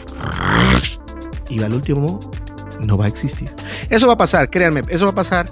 y 1.48 1.62
al 1.62 1.72
último 1.72 2.20
no 2.80 2.96
va 2.96 3.06
a 3.06 3.08
existir. 3.08 3.50
Eso 3.90 4.06
va 4.06 4.14
a 4.14 4.18
pasar, 4.18 4.50
créanme, 4.50 4.82
eso 4.88 5.04
va 5.06 5.12
a 5.12 5.14
pasar 5.14 5.50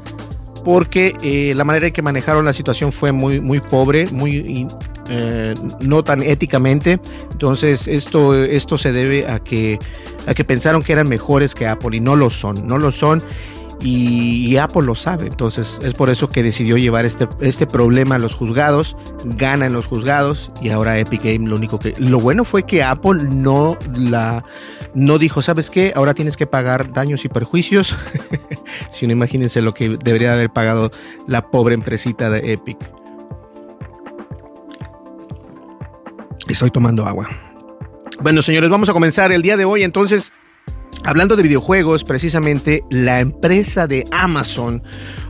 porque 0.65 1.17
eh, 1.23 1.53
la 1.55 1.65
manera 1.65 1.87
en 1.87 1.93
que 1.93 2.03
manejaron 2.03 2.45
la 2.45 2.53
situación 2.53 2.91
fue 2.91 3.13
muy, 3.13 3.41
muy 3.41 3.61
pobre, 3.61 4.07
muy 4.11 4.67
eh, 5.09 5.55
no 5.81 6.03
tan 6.03 6.23
éticamente. 6.23 6.99
Entonces 7.33 7.87
esto, 7.87 8.35
esto 8.35 8.79
se 8.79 8.93
debe 8.93 9.29
a 9.29 9.39
que, 9.39 9.79
a 10.27 10.35
que 10.35 10.45
pensaron 10.45 10.83
que 10.83 10.93
eran 10.93 11.09
mejores 11.09 11.55
que 11.55 11.67
Apple 11.67 11.97
y 11.97 12.01
no 12.01 12.17
lo 12.17 12.31
son, 12.31 12.67
no 12.67 12.79
lo 12.79 12.91
son. 12.91 13.23
Y, 13.83 14.57
Apple 14.57 14.83
lo 14.83 14.95
sabe, 14.95 15.27
entonces 15.27 15.79
es 15.83 15.93
por 15.93 16.09
eso 16.09 16.31
que 16.31 16.43
decidió 16.43 16.79
llevar 16.79 17.05
este, 17.05 17.29
este 17.41 17.67
problema 17.67 18.15
a 18.15 18.19
los 18.19 18.35
juzgados, 18.35 18.97
gana 19.25 19.67
en 19.67 19.75
los 19.75 19.85
juzgados 19.87 20.51
y 20.63 20.71
ahora 20.71 20.99
Epic 20.99 21.25
Game 21.25 21.49
lo 21.49 21.57
único 21.57 21.79
que... 21.79 21.93
Lo 21.99 22.19
bueno 22.19 22.45
fue 22.45 22.63
que 22.63 22.83
Apple 22.83 23.25
no 23.31 23.77
la... 23.95 24.43
No 24.95 25.19
dijo, 25.19 25.43
¿sabes 25.43 25.71
qué? 25.71 25.93
Ahora 25.97 26.15
tienes 26.15 26.37
que 26.37 26.47
pagar 26.47 26.93
daños 26.93 27.27
y 27.27 27.29
perjuicios. 27.29 27.95
si 28.95 29.07
no, 29.07 29.13
imagínense 29.13 29.61
lo 29.61 29.75
que 29.75 29.99
debería 30.03 30.33
haber 30.33 30.51
pagado 30.51 30.91
la 31.27 31.51
pobre 31.51 31.75
empresita 31.75 32.31
de 32.31 32.53
Epic. 32.53 32.79
Estoy 36.49 36.71
tomando 36.71 37.05
agua. 37.05 37.29
Bueno, 38.21 38.41
señores, 38.43 38.71
vamos 38.71 38.89
a 38.89 38.93
comenzar 38.93 39.33
el 39.33 39.43
día 39.43 39.57
de 39.57 39.65
hoy 39.65 39.83
entonces 39.83 40.33
Hablando 41.07 41.37
de 41.37 41.43
videojuegos, 41.43 42.03
precisamente 42.03 42.83
la 42.89 43.21
empresa 43.21 43.87
de 43.87 44.07
Amazon, 44.11 44.83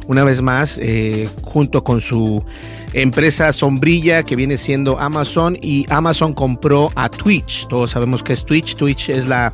una 0.06 0.22
vez 0.22 0.40
más, 0.40 0.78
eh, 0.80 1.28
junto 1.42 1.82
con 1.82 2.00
su 2.00 2.44
empresa 2.92 3.52
sombrilla 3.52 4.22
que 4.22 4.36
viene 4.36 4.56
siendo 4.56 5.00
Amazon, 5.00 5.58
y 5.60 5.84
Amazon 5.88 6.32
compró 6.32 6.92
a 6.94 7.08
Twitch. 7.08 7.66
Todos 7.66 7.90
sabemos 7.90 8.22
que 8.22 8.34
es 8.34 8.44
Twitch. 8.44 8.76
Twitch 8.76 9.08
es 9.08 9.26
la, 9.26 9.52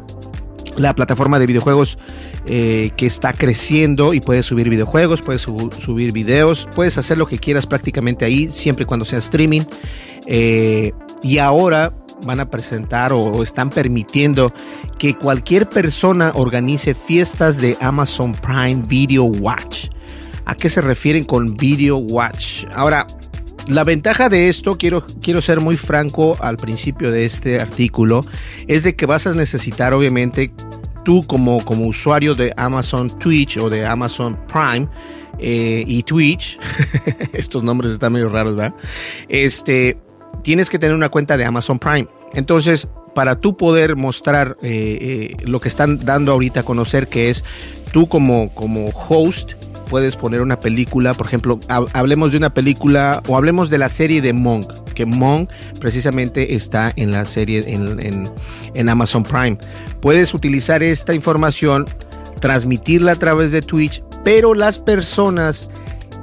la 0.80 0.94
plataforma 0.94 1.38
de 1.38 1.46
videojuegos 1.46 1.98
eh, 2.46 2.90
que 2.96 3.06
está 3.06 3.32
creciendo 3.32 4.14
y 4.14 4.20
puedes 4.20 4.46
subir 4.46 4.68
videojuegos, 4.68 5.22
puedes 5.22 5.42
subir 5.42 6.12
videos, 6.12 6.68
puedes 6.74 6.98
hacer 6.98 7.18
lo 7.18 7.26
que 7.26 7.38
quieras 7.38 7.66
prácticamente 7.66 8.24
ahí, 8.24 8.50
siempre 8.50 8.84
y 8.84 8.86
cuando 8.86 9.04
sea 9.04 9.18
streaming. 9.18 9.62
Eh, 10.26 10.92
y 11.22 11.38
ahora 11.38 11.92
van 12.24 12.40
a 12.40 12.46
presentar 12.46 13.12
o, 13.12 13.42
están 13.42 13.70
permitiendo 13.70 14.52
que 14.98 15.14
cualquier 15.14 15.68
persona 15.68 16.32
organice 16.34 16.94
fiestas 16.94 17.56
de 17.56 17.76
Amazon 17.80 18.32
Prime 18.32 18.82
Video 18.86 19.24
Watch. 19.24 19.86
¿A 20.44 20.54
qué 20.54 20.68
se 20.68 20.80
refieren 20.80 21.24
con 21.24 21.56
Video 21.56 21.98
Watch? 21.98 22.64
Ahora, 22.74 23.06
la 23.68 23.84
ventaja 23.84 24.28
de 24.28 24.48
esto, 24.48 24.76
quiero, 24.76 25.06
quiero 25.22 25.40
ser 25.40 25.60
muy 25.60 25.76
franco 25.76 26.36
al 26.40 26.56
principio 26.56 27.10
de 27.10 27.24
este 27.24 27.60
artículo, 27.60 28.24
es 28.66 28.84
de 28.84 28.96
que 28.96 29.06
vas 29.06 29.26
a 29.26 29.34
necesitar 29.34 29.94
obviamente 29.94 30.52
tú 31.04 31.24
como, 31.26 31.64
como 31.64 31.86
usuario 31.86 32.34
de 32.34 32.52
Amazon 32.56 33.08
Twitch 33.18 33.58
o 33.58 33.70
de 33.70 33.86
Amazon 33.86 34.38
Prime, 34.46 34.88
eh, 35.42 35.84
y 35.86 36.02
Twitch, 36.02 36.58
estos 37.32 37.62
nombres 37.62 37.92
están 37.92 38.12
medio 38.12 38.28
raros, 38.28 38.56
¿verdad? 38.56 38.74
Este, 39.28 39.98
tienes 40.42 40.68
que 40.68 40.78
tener 40.78 40.94
una 40.94 41.08
cuenta 41.08 41.38
de 41.38 41.46
Amazon 41.46 41.78
Prime. 41.78 42.06
Entonces, 42.34 42.88
para 43.20 43.36
tú 43.36 43.54
poder 43.54 43.96
mostrar 43.96 44.56
eh, 44.62 45.36
eh, 45.36 45.36
lo 45.44 45.60
que 45.60 45.68
están 45.68 45.98
dando 45.98 46.32
ahorita 46.32 46.60
a 46.60 46.62
conocer, 46.62 47.06
que 47.06 47.28
es 47.28 47.44
tú 47.92 48.08
como, 48.08 48.48
como 48.54 48.86
host, 48.86 49.52
puedes 49.90 50.16
poner 50.16 50.40
una 50.40 50.58
película, 50.58 51.12
por 51.12 51.26
ejemplo, 51.26 51.60
hablemos 51.68 52.30
de 52.30 52.38
una 52.38 52.48
película 52.48 53.22
o 53.28 53.36
hablemos 53.36 53.68
de 53.68 53.76
la 53.76 53.90
serie 53.90 54.22
de 54.22 54.32
Monk, 54.32 54.72
que 54.94 55.04
Monk 55.04 55.50
precisamente 55.78 56.54
está 56.54 56.94
en 56.96 57.10
la 57.10 57.26
serie 57.26 57.62
en, 57.66 58.30
en 58.72 58.88
Amazon 58.88 59.22
Prime. 59.22 59.58
Puedes 60.00 60.32
utilizar 60.32 60.82
esta 60.82 61.12
información, 61.12 61.84
transmitirla 62.40 63.12
a 63.12 63.16
través 63.16 63.52
de 63.52 63.60
Twitch, 63.60 64.02
pero 64.24 64.54
las 64.54 64.78
personas 64.78 65.70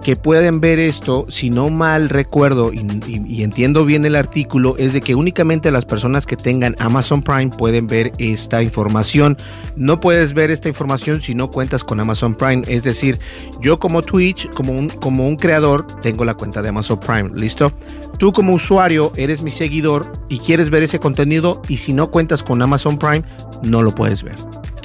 que 0.07 0.15
pueden 0.15 0.61
ver 0.61 0.79
esto, 0.79 1.25
si 1.27 1.49
no 1.49 1.69
mal 1.69 2.07
recuerdo 2.07 2.71
y, 2.71 3.43
entiendo 3.43 3.83
bien 3.83 4.05
el 4.05 4.15
artículo, 4.15 4.77
es 4.77 4.93
de 4.93 5.01
que 5.01 5.15
únicamente 5.15 5.69
las 5.69 5.83
personas 5.83 6.25
que 6.25 6.37
tengan 6.37 6.77
Amazon 6.79 7.21
Prime 7.21 7.49
pueden 7.49 7.87
ver 7.87 8.13
esta 8.17 8.63
información. 8.63 9.35
No 9.75 9.99
puedes 9.99 10.33
ver 10.33 10.49
esta 10.49 10.69
información 10.69 11.21
si 11.21 11.35
no 11.35 11.51
cuentas 11.51 11.83
con 11.83 11.99
Amazon 11.99 12.35
Prime. 12.35 12.63
Es 12.67 12.83
decir, 12.83 13.19
yo 13.59 13.79
como 13.79 14.01
Twitch, 14.01 14.49
como 14.51 14.71
un, 14.71 14.87
como 14.87 15.27
un 15.27 15.35
creador, 15.35 15.85
tengo 16.01 16.23
la 16.23 16.35
cuenta 16.35 16.61
de 16.61 16.69
Amazon 16.69 17.01
Prime. 17.01 17.31
¿Listo? 17.33 17.73
Tú 18.17 18.31
como 18.31 18.53
usuario 18.53 19.11
eres 19.17 19.41
mi 19.41 19.51
seguidor 19.51 20.09
y 20.29 20.39
quieres 20.39 20.69
ver 20.69 20.83
ese 20.83 20.99
contenido 20.99 21.61
y 21.67 21.75
si 21.75 21.91
no 21.91 22.11
cuentas 22.11 22.43
con 22.43 22.61
Amazon 22.61 22.97
Prime, 22.97 23.23
no 23.61 23.81
lo 23.81 23.93
puedes 23.93 24.23
ver. 24.23 24.37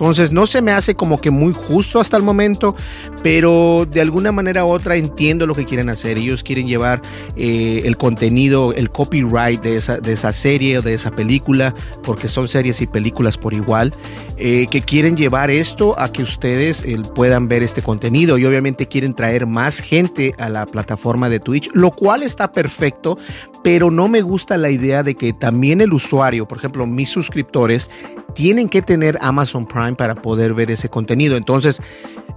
Entonces 0.02 0.32
no 0.32 0.48
se 0.48 0.60
me 0.62 0.72
hace 0.72 0.96
como 0.96 1.20
que 1.20 1.30
muy 1.30 1.52
justo 1.52 2.00
hasta 2.00 2.16
el 2.16 2.24
momento, 2.24 2.74
pero 3.22 3.86
de 3.88 4.00
alguna 4.00 4.32
manera 4.32 4.64
u 4.64 4.70
otra 4.70 4.96
entiendo 4.96 5.46
lo 5.46 5.54
que 5.54 5.64
quieren 5.64 5.88
hacer. 5.88 6.18
Ellos 6.18 6.42
quieren 6.42 6.66
llevar 6.66 7.00
eh, 7.36 7.82
el 7.84 7.96
contenido, 7.96 8.72
el 8.72 8.90
copyright 8.90 9.62
de 9.62 9.76
esa, 9.76 9.98
de 9.98 10.14
esa 10.14 10.32
serie 10.32 10.78
o 10.78 10.82
de 10.82 10.94
esa 10.94 11.12
película, 11.12 11.72
porque 12.02 12.26
son 12.26 12.48
series 12.48 12.80
y 12.80 12.88
películas 12.88 13.38
por 13.38 13.54
igual, 13.54 13.94
eh, 14.38 14.66
que 14.72 14.80
quieren 14.80 15.16
llevar 15.16 15.52
esto 15.52 15.96
a 15.96 16.10
que 16.10 16.24
ustedes 16.24 16.82
eh, 16.82 17.00
puedan 17.14 17.46
ver 17.46 17.62
este 17.62 17.80
contenido 17.80 18.38
y 18.38 18.44
obviamente 18.44 18.88
quieren 18.88 19.14
traer 19.14 19.46
más 19.46 19.78
gente 19.78 20.34
a 20.38 20.48
la 20.48 20.66
plataforma 20.66 21.28
de 21.28 21.38
Twitch, 21.38 21.70
lo 21.74 21.92
cual 21.92 22.24
está 22.24 22.50
perfecto, 22.50 23.18
pero 23.62 23.92
no 23.92 24.08
me 24.08 24.22
gusta 24.22 24.56
la 24.56 24.70
idea 24.70 25.04
de 25.04 25.14
que 25.14 25.32
también 25.32 25.80
el 25.80 25.92
usuario, 25.92 26.48
por 26.48 26.58
ejemplo, 26.58 26.86
mis 26.86 27.08
suscriptores, 27.08 27.88
tienen 28.34 28.68
que 28.68 28.82
tener 28.82 29.18
Amazon 29.20 29.66
Para 29.96 30.14
poder 30.14 30.54
ver 30.54 30.70
ese 30.70 30.88
contenido. 30.88 31.36
Entonces, 31.36 31.80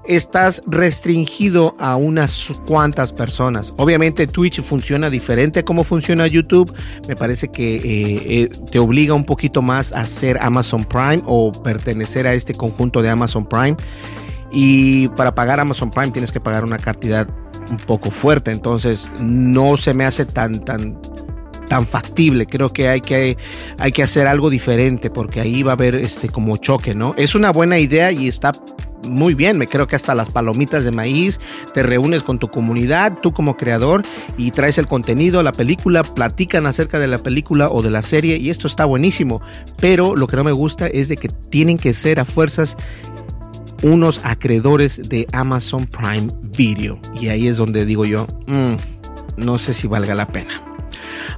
estás 0.08 0.62
restringido 0.68 1.74
a 1.80 1.96
unas 1.96 2.52
cuantas 2.66 3.14
personas. 3.14 3.74
Obviamente 3.78 4.28
Twitch 4.28 4.62
funciona 4.62 5.10
diferente 5.10 5.60
a 5.60 5.66
cómo 5.66 5.84
funciona 5.84 6.28
YouTube. 6.28 6.74
Me 7.08 7.16
parece 7.16 7.50
que 7.50 7.76
eh, 7.76 7.82
eh, 8.26 8.50
te 8.72 8.80
obliga 8.80 9.14
un 9.14 9.26
poquito 9.26 9.62
más 9.62 9.92
a 9.92 10.06
ser 10.06 10.38
Amazon 10.42 10.86
Prime 10.86 11.22
o 11.26 11.52
pertenecer 11.52 12.28
a 12.28 12.34
este 12.34 12.54
conjunto 12.54 13.02
de 13.02 13.10
Amazon 13.10 13.46
Prime. 13.46 13.78
Y 14.52 15.08
para 15.10 15.36
pagar 15.36 15.60
Amazon 15.60 15.92
Prime 15.92 16.12
tienes 16.12 16.32
que 16.32 16.40
pagar 16.40 16.64
una 16.64 16.78
cantidad 16.78 17.28
un 17.70 17.78
poco 17.78 18.12
fuerte. 18.12 18.52
Entonces 18.52 19.12
no 19.20 19.78
se 19.78 19.94
me 19.94 20.06
hace 20.06 20.26
tan, 20.26 20.60
tan, 20.64 20.98
tan 21.68 21.86
factible. 21.86 22.46
Creo 22.46 22.72
que 22.72 22.90
hay 22.90 23.02
que, 23.02 23.38
hay 23.78 23.92
que 23.92 24.04
hacer 24.04 24.28
algo 24.28 24.50
diferente 24.50 25.10
porque 25.10 25.42
ahí 25.42 25.64
va 25.64 25.72
a 25.72 25.76
haber 25.76 25.96
este 25.96 26.30
como 26.30 26.58
choque, 26.58 26.94
¿no? 26.94 27.14
Es 27.18 27.36
una 27.36 27.52
buena 27.52 27.80
idea 27.80 28.12
y 28.12 28.28
está 28.28 28.52
muy 29.06 29.34
bien, 29.34 29.58
me 29.58 29.68
creo 29.68 29.88
que 29.88 29.96
hasta 29.96 30.16
las 30.16 30.30
palomitas 30.30 30.84
de 30.84 30.92
maíz, 30.92 31.40
te 31.74 31.84
reúnes 31.84 32.24
con 32.24 32.40
tu 32.40 32.50
comunidad, 32.50 33.20
tú 33.22 33.34
como 33.34 33.58
creador 33.58 34.04
y 34.38 34.52
traes 34.52 34.78
el 34.78 34.88
contenido, 34.88 35.44
la 35.44 35.52
película, 35.52 36.04
platican 36.04 36.66
acerca 36.66 37.00
de 37.00 37.08
la 37.08 37.20
película 37.20 37.70
o 37.70 37.82
de 37.82 37.92
la 37.92 38.02
serie 38.02 38.38
y 38.38 38.50
esto 38.50 38.68
está 38.68 38.86
buenísimo, 38.86 39.42
pero 39.78 40.16
lo 40.16 40.28
que 40.28 40.36
no 40.36 40.44
me 40.44 40.52
gusta 40.52 40.88
es 40.88 41.08
de 41.08 41.18
que 41.18 41.30
tienen 41.30 41.78
que 41.78 41.94
ser 41.94 42.20
a 42.20 42.26
fuerzas 42.26 42.76
unos 43.84 44.22
acreedores 44.24 45.10
de 45.10 45.28
Amazon 45.32 45.86
Prime 45.86 46.28
Video 46.58 47.00
y 47.20 47.28
ahí 47.28 47.48
es 47.48 47.58
donde 47.58 47.86
digo 47.86 48.06
yo, 48.06 48.28
mm, 48.48 48.76
no 49.38 49.58
sé 49.58 49.74
si 49.74 49.88
valga 49.88 50.16
la 50.16 50.28
pena. 50.28 50.75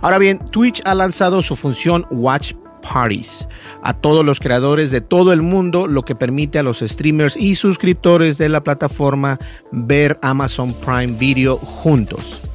Ahora 0.01 0.17
bien, 0.17 0.39
Twitch 0.51 0.81
ha 0.85 0.95
lanzado 0.95 1.41
su 1.41 1.55
función 1.55 2.05
Watch 2.11 2.53
Parties 2.81 3.47
a 3.83 3.93
todos 3.93 4.23
los 4.23 4.39
creadores 4.39 4.91
de 4.91 5.01
todo 5.01 5.33
el 5.33 5.41
mundo, 5.41 5.87
lo 5.87 6.03
que 6.03 6.15
permite 6.15 6.59
a 6.59 6.63
los 6.63 6.79
streamers 6.79 7.35
y 7.37 7.55
suscriptores 7.55 8.37
de 8.37 8.49
la 8.49 8.63
plataforma 8.63 9.39
ver 9.71 10.19
Amazon 10.21 10.73
Prime 10.73 11.17
Video 11.17 11.57
juntos. 11.57 12.46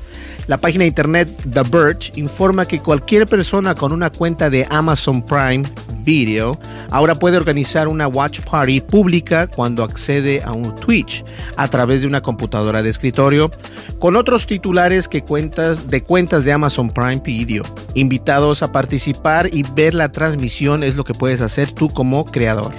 La 0.49 0.61
página 0.61 0.83
de 0.83 0.89
internet 0.89 1.43
The 1.53 1.63
Verge 1.63 2.13
informa 2.17 2.67
que 2.67 2.81
cualquier 2.81 3.27
persona 3.27 3.75
con 3.75 3.93
una 3.93 4.11
cuenta 4.11 4.51
de 4.51 4.67
Amazon 4.71 5.25
Prime 5.25 5.63
Video 6.05 6.59
ahora 6.91 7.15
puede 7.15 7.37
organizar 7.37 7.87
una 7.87 8.09
watch 8.09 8.41
party 8.41 8.81
pública 8.81 9.47
cuando 9.47 9.85
accede 9.85 10.43
a 10.43 10.51
un 10.51 10.75
Twitch 10.75 11.25
a 11.57 11.69
través 11.69 12.01
de 12.01 12.09
una 12.09 12.21
computadora 12.21 12.83
de 12.83 12.91
escritorio 12.91 13.53
con 14.01 14.17
otros 14.17 14.47
titulares 14.47 15.07
que 15.07 15.23
cuentas 15.23 15.89
de 15.89 16.03
cuentas 16.03 16.45
de 16.45 16.53
Amazon 16.53 16.91
Prime 16.91 17.23
Video. 17.25 17.63
Invitados 17.95 18.65
a 18.65 18.73
participar 18.73 19.49
y 19.55 19.63
ver 19.75 19.95
la 19.95 20.11
transmisión 20.11 20.83
es 20.83 20.97
lo 20.97 21.05
que 21.05 21.15
puedes 21.15 21.41
hacer 21.41 21.71
tú 21.71 21.89
como 21.89 22.25
creador. 22.25 22.73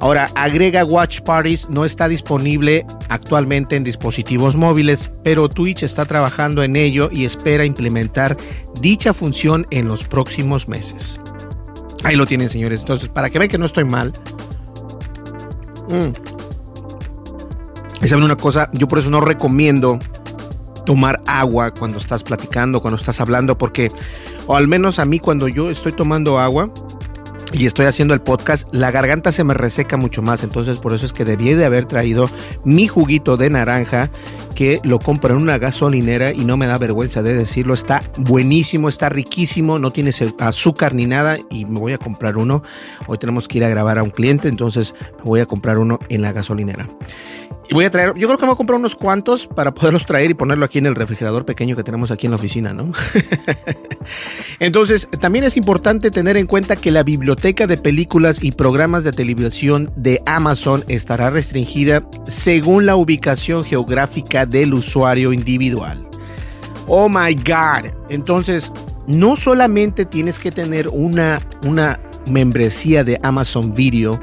Ahora, 0.00 0.30
agrega 0.34 0.84
Watch 0.84 1.20
Parties 1.20 1.68
no 1.68 1.84
está 1.84 2.08
disponible 2.08 2.86
actualmente 3.08 3.76
en 3.76 3.84
dispositivos 3.84 4.56
móviles, 4.56 5.10
pero 5.22 5.48
Twitch 5.48 5.82
está 5.82 6.04
trabajando 6.04 6.62
en 6.62 6.76
ello 6.76 6.93
y 7.12 7.24
espera 7.24 7.64
implementar 7.64 8.36
dicha 8.80 9.12
función 9.12 9.66
en 9.70 9.88
los 9.88 10.04
próximos 10.04 10.68
meses. 10.68 11.18
Ahí 12.02 12.16
lo 12.16 12.26
tienen, 12.26 12.50
señores. 12.50 12.80
Entonces, 12.80 13.08
para 13.08 13.30
que 13.30 13.38
vean 13.38 13.50
que 13.50 13.58
no 13.58 13.66
estoy 13.66 13.84
mal, 13.84 14.12
Mm. 15.88 16.12
¿Saben 18.06 18.24
una 18.24 18.36
cosa? 18.36 18.70
Yo 18.72 18.86
por 18.88 18.98
eso 18.98 19.10
no 19.10 19.20
recomiendo 19.20 19.98
tomar 20.84 21.22
agua 21.26 21.72
cuando 21.72 21.98
estás 21.98 22.22
platicando, 22.22 22.80
cuando 22.80 22.96
estás 22.96 23.20
hablando, 23.20 23.56
porque, 23.56 23.90
o 24.46 24.56
al 24.56 24.68
menos 24.68 24.98
a 24.98 25.04
mí 25.06 25.18
cuando 25.18 25.48
yo 25.48 25.70
estoy 25.70 25.92
tomando 25.92 26.38
agua, 26.38 26.70
y 27.54 27.66
estoy 27.66 27.86
haciendo 27.86 28.14
el 28.14 28.20
podcast, 28.20 28.68
la 28.74 28.90
garganta 28.90 29.30
se 29.30 29.44
me 29.44 29.54
reseca 29.54 29.96
mucho 29.96 30.22
más. 30.22 30.42
Entonces, 30.42 30.78
por 30.78 30.92
eso 30.92 31.06
es 31.06 31.12
que 31.12 31.24
debí 31.24 31.54
de 31.54 31.64
haber 31.64 31.84
traído 31.84 32.28
mi 32.64 32.88
juguito 32.88 33.36
de 33.36 33.48
naranja 33.48 34.10
que 34.56 34.80
lo 34.82 34.98
compro 34.98 35.36
en 35.36 35.42
una 35.42 35.58
gasolinera 35.58 36.32
y 36.32 36.44
no 36.44 36.56
me 36.56 36.66
da 36.66 36.78
vergüenza 36.78 37.22
de 37.22 37.34
decirlo. 37.34 37.74
Está 37.74 38.02
buenísimo, 38.16 38.88
está 38.88 39.08
riquísimo, 39.08 39.78
no 39.78 39.92
tiene 39.92 40.10
azúcar 40.38 40.94
ni 40.94 41.06
nada 41.06 41.38
y 41.48 41.64
me 41.64 41.78
voy 41.78 41.92
a 41.92 41.98
comprar 41.98 42.36
uno. 42.36 42.64
Hoy 43.06 43.18
tenemos 43.18 43.46
que 43.46 43.58
ir 43.58 43.64
a 43.64 43.68
grabar 43.68 43.98
a 43.98 44.02
un 44.02 44.10
cliente, 44.10 44.48
entonces 44.48 44.94
me 45.18 45.24
voy 45.24 45.40
a 45.40 45.46
comprar 45.46 45.78
uno 45.78 46.00
en 46.08 46.22
la 46.22 46.32
gasolinera. 46.32 46.88
Y 47.68 47.74
voy 47.74 47.84
a 47.84 47.90
traer, 47.90 48.14
yo 48.16 48.26
creo 48.26 48.36
que 48.36 48.44
me 48.44 48.48
voy 48.48 48.54
a 48.54 48.58
comprar 48.58 48.78
unos 48.78 48.94
cuantos 48.94 49.46
para 49.46 49.72
poderlos 49.72 50.04
traer 50.04 50.30
y 50.30 50.34
ponerlo 50.34 50.64
aquí 50.64 50.78
en 50.78 50.86
el 50.86 50.94
refrigerador 50.94 51.44
pequeño 51.44 51.76
que 51.76 51.84
tenemos 51.84 52.10
aquí 52.10 52.26
en 52.26 52.32
la 52.32 52.36
oficina, 52.36 52.74
¿no? 52.74 52.92
Entonces, 54.64 55.06
también 55.20 55.44
es 55.44 55.58
importante 55.58 56.10
tener 56.10 56.38
en 56.38 56.46
cuenta 56.46 56.74
que 56.74 56.90
la 56.90 57.02
biblioteca 57.02 57.66
de 57.66 57.76
películas 57.76 58.42
y 58.42 58.50
programas 58.50 59.04
de 59.04 59.12
televisión 59.12 59.92
de 59.94 60.22
Amazon 60.24 60.82
estará 60.88 61.28
restringida 61.28 62.02
según 62.26 62.86
la 62.86 62.96
ubicación 62.96 63.62
geográfica 63.62 64.46
del 64.46 64.72
usuario 64.72 65.34
individual. 65.34 66.08
Oh 66.86 67.10
my 67.10 67.34
God. 67.34 67.90
Entonces, 68.08 68.72
no 69.06 69.36
solamente 69.36 70.06
tienes 70.06 70.38
que 70.38 70.50
tener 70.50 70.88
una, 70.88 71.46
una 71.66 72.00
membresía 72.26 73.04
de 73.04 73.20
Amazon 73.22 73.74
Video, 73.74 74.18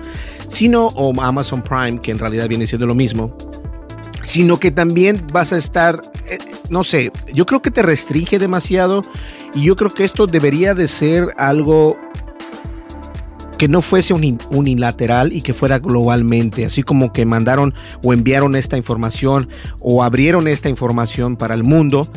sino 0.47 0.87
o 0.95 1.13
Amazon 1.21 1.61
Prime, 1.61 2.01
que 2.01 2.09
en 2.09 2.17
realidad 2.17 2.49
viene 2.49 2.65
siendo 2.65 2.87
lo 2.87 2.95
mismo, 2.95 3.37
sino 4.23 4.59
que 4.59 4.71
también 4.71 5.25
vas 5.31 5.53
a 5.53 5.57
estar, 5.57 6.01
eh, 6.27 6.39
no 6.69 6.83
sé, 6.83 7.11
yo 7.33 7.45
creo 7.45 7.61
que 7.61 7.71
te 7.71 7.81
restringe 7.81 8.39
demasiado 8.39 9.03
y 9.53 9.63
yo 9.63 9.75
creo 9.75 9.89
que 9.89 10.03
esto 10.03 10.27
debería 10.27 10.73
de 10.73 10.87
ser 10.87 11.33
algo 11.37 11.97
que 13.61 13.67
no 13.67 13.83
fuese 13.83 14.15
unilateral 14.15 15.33
y 15.33 15.43
que 15.43 15.53
fuera 15.53 15.77
globalmente, 15.77 16.65
así 16.65 16.81
como 16.81 17.13
que 17.13 17.27
mandaron 17.27 17.75
o 18.01 18.11
enviaron 18.11 18.55
esta 18.55 18.75
información 18.75 19.49
o 19.79 20.03
abrieron 20.03 20.47
esta 20.47 20.67
información 20.67 21.35
para 21.37 21.53
el 21.53 21.63
mundo, 21.63 22.07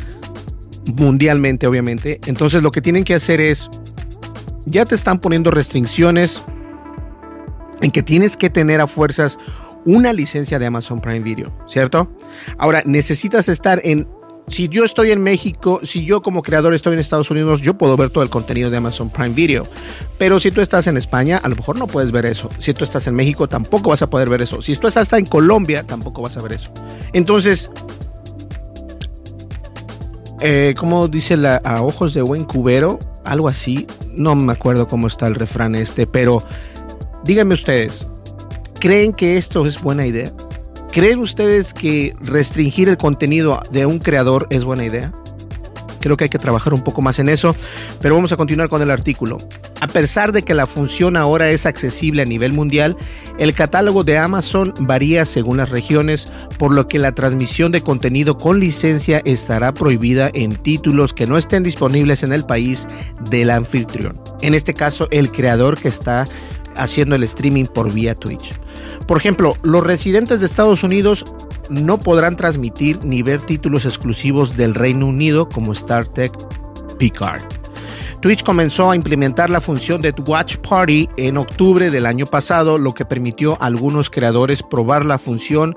mundialmente 0.87 1.67
obviamente. 1.67 2.19
Entonces 2.25 2.63
lo 2.63 2.71
que 2.71 2.81
tienen 2.81 3.05
que 3.05 3.13
hacer 3.13 3.43
es, 3.43 3.69
ya 4.65 4.87
te 4.87 4.95
están 4.95 5.19
poniendo 5.19 5.51
restricciones 5.51 6.43
en 7.83 7.91
que 7.91 8.03
tienes 8.03 8.39
que 8.39 8.49
tener 8.49 8.81
a 8.81 8.87
fuerzas 8.87 9.39
una 9.85 10.13
licencia 10.13 10.59
de 10.59 10.67
Amazon 10.67 11.01
Prime 11.01 11.21
Video, 11.21 11.53
¿cierto? 11.69 12.11
Ahora, 12.59 12.83
necesitas 12.85 13.49
estar 13.49 13.81
en... 13.85 14.09
Si 14.47 14.69
yo 14.69 14.85
estoy 14.85 15.11
en 15.11 15.23
México, 15.23 15.81
si 15.85 16.05
yo 16.05 16.21
como 16.21 16.43
creador 16.43 16.75
estoy 16.75 16.93
en 16.93 16.99
Estados 16.99 17.31
Unidos, 17.31 17.63
yo 17.63 17.79
puedo 17.79 17.97
ver 17.97 18.11
todo 18.11 18.23
el 18.23 18.29
contenido 18.29 18.69
de 18.69 18.77
Amazon 18.77 19.09
Prime 19.09 19.31
Video. 19.31 19.67
Pero 20.19 20.39
si 20.39 20.51
tú 20.51 20.61
estás 20.61 20.87
en 20.87 20.99
España, 20.99 21.41
a 21.43 21.49
lo 21.49 21.57
mejor 21.57 21.79
no 21.79 21.87
puedes 21.87 22.13
ver 22.13 22.27
eso. 22.27 22.51
Si 22.59 22.75
tú 22.75 22.85
estás 22.85 23.07
en 23.07 23.15
México, 23.15 23.49
tampoco 23.49 23.89
vas 23.89 24.03
a 24.03 24.11
poder 24.11 24.29
ver 24.29 24.43
eso. 24.43 24.61
Si 24.61 24.77
tú 24.77 24.87
estás 24.87 25.05
hasta 25.05 25.17
en 25.17 25.25
Colombia, 25.25 25.83
tampoco 25.85 26.21
vas 26.21 26.37
a 26.37 26.43
ver 26.43 26.53
eso. 26.53 26.71
Entonces, 27.15 27.71
eh, 30.41 30.75
como 30.77 31.09
dice 31.09 31.39
la, 31.39 31.57
a 31.65 31.81
ojos 31.83 32.13
de 32.13 32.21
buen 32.21 32.45
cubero, 32.45 32.99
algo 33.25 33.49
así. 33.49 33.87
No 34.13 34.35
me 34.35 34.53
acuerdo 34.53 34.87
cómo 34.87 35.07
está 35.07 35.27
el 35.27 35.35
refrán 35.35 35.75
este, 35.75 36.07
pero 36.07 36.43
díganme 37.25 37.55
ustedes, 37.55 38.07
¿Creen 38.85 39.15
que 39.15 39.39
esto 39.39 39.65
es 39.65 39.81
buena 39.81 40.07
idea? 40.07 40.31
¿Creen 40.93 41.19
ustedes 41.21 41.73
que 41.73 42.15
restringir 42.21 42.91
el 42.91 42.99
contenido 42.99 43.63
de 43.71 43.87
un 43.87 43.99
creador 43.99 44.47
es 44.51 44.63
buena 44.63 44.85
idea? 44.85 45.11
Creo 46.01 46.19
que 46.19 46.25
hay 46.25 46.29
que 46.29 46.39
trabajar 46.39 46.75
un 46.75 46.83
poco 46.83 47.01
más 47.01 47.19
en 47.19 47.31
eso, 47.31 47.57
pero 48.03 48.15
vamos 48.15 48.33
a 48.33 48.37
continuar 48.37 48.69
con 48.69 48.83
el 48.83 48.91
artículo. 48.91 49.39
A 49.81 49.87
pesar 49.87 50.33
de 50.33 50.43
que 50.43 50.53
la 50.53 50.67
función 50.67 51.17
ahora 51.17 51.51
es 51.51 51.65
accesible 51.65 52.21
a 52.21 52.27
nivel 52.27 52.53
mundial, 52.53 52.95
el 53.39 53.55
catálogo 53.55 54.05
de 54.05 54.19
Amazon 54.19 54.75
varía 54.81 55.25
según 55.25 55.57
las 55.57 55.71
regiones, 55.71 56.31
por 56.59 56.71
lo 56.71 56.87
que 56.87 56.99
la 56.99 57.15
transmisión 57.15 57.73
de 57.73 57.81
contenido 57.81 58.37
con 58.37 58.61
licencia 58.61 59.23
estará 59.25 59.73
prohibida 59.73 60.31
en 60.35 60.57
títulos 60.57 61.15
que 61.15 61.27
no 61.27 61.39
estén 61.39 61.63
disponibles 61.63 62.23
en 62.23 62.35
el 62.35 62.45
país 62.45 62.87
del 63.31 63.49
anfitrión. 63.49 64.21
En 64.43 64.53
este 64.53 64.75
caso, 64.75 65.09
el 65.11 65.33
creador 65.33 65.81
que 65.81 65.89
está 65.89 66.27
haciendo 66.77 67.15
el 67.15 67.23
streaming 67.25 67.65
por 67.65 67.93
vía 67.93 68.15
Twitch. 68.15 68.55
Por 69.07 69.17
ejemplo, 69.17 69.55
los 69.63 69.85
residentes 69.85 70.41
de 70.41 70.47
Estados 70.47 70.83
Unidos 70.83 71.25
no 71.71 71.99
podrán 71.99 72.37
transmitir 72.37 73.05
ni 73.05 73.23
ver 73.23 73.43
títulos 73.43 73.85
exclusivos 73.85 74.57
del 74.57 74.75
Reino 74.75 75.07
Unido 75.07 75.49
como 75.49 75.73
Star 75.73 76.07
Trek 76.07 76.33
Picard. 76.99 77.64
Twitch 78.25 78.43
comenzó 78.43 78.91
a 78.91 78.97
implementar 78.97 79.51
la 79.51 79.61
función 79.61 80.01
de 80.01 80.15
Watch 80.27 80.57
Party 80.67 81.11
en 81.19 81.37
octubre 81.37 81.91
del 81.91 82.07
año 82.07 82.25
pasado, 82.25 82.79
lo 82.79 82.95
que 82.95 83.05
permitió 83.05 83.61
a 83.61 83.67
algunos 83.67 84.09
creadores 84.09 84.63
probar 84.63 85.05
la 85.05 85.19
función 85.19 85.75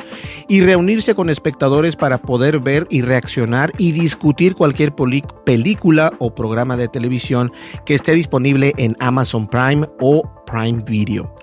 y 0.48 0.62
reunirse 0.62 1.14
con 1.14 1.30
espectadores 1.30 1.98
para 1.98 2.20
poder 2.20 2.62
ver 2.62 2.88
y 2.90 3.02
reaccionar 3.02 3.74
y 3.78 3.92
discutir 3.92 4.56
cualquier 4.56 4.96
película 5.44 6.14
o 6.20 6.34
programa 6.34 6.78
de 6.78 6.88
televisión 6.88 7.52
que 7.86 7.96
esté 7.96 8.14
disponible 8.14 8.74
en 8.78 8.96
Amazon 9.02 9.50
Prime 9.50 9.86
o 10.00 10.24
Prime 10.46 10.86
Video. 10.88 11.36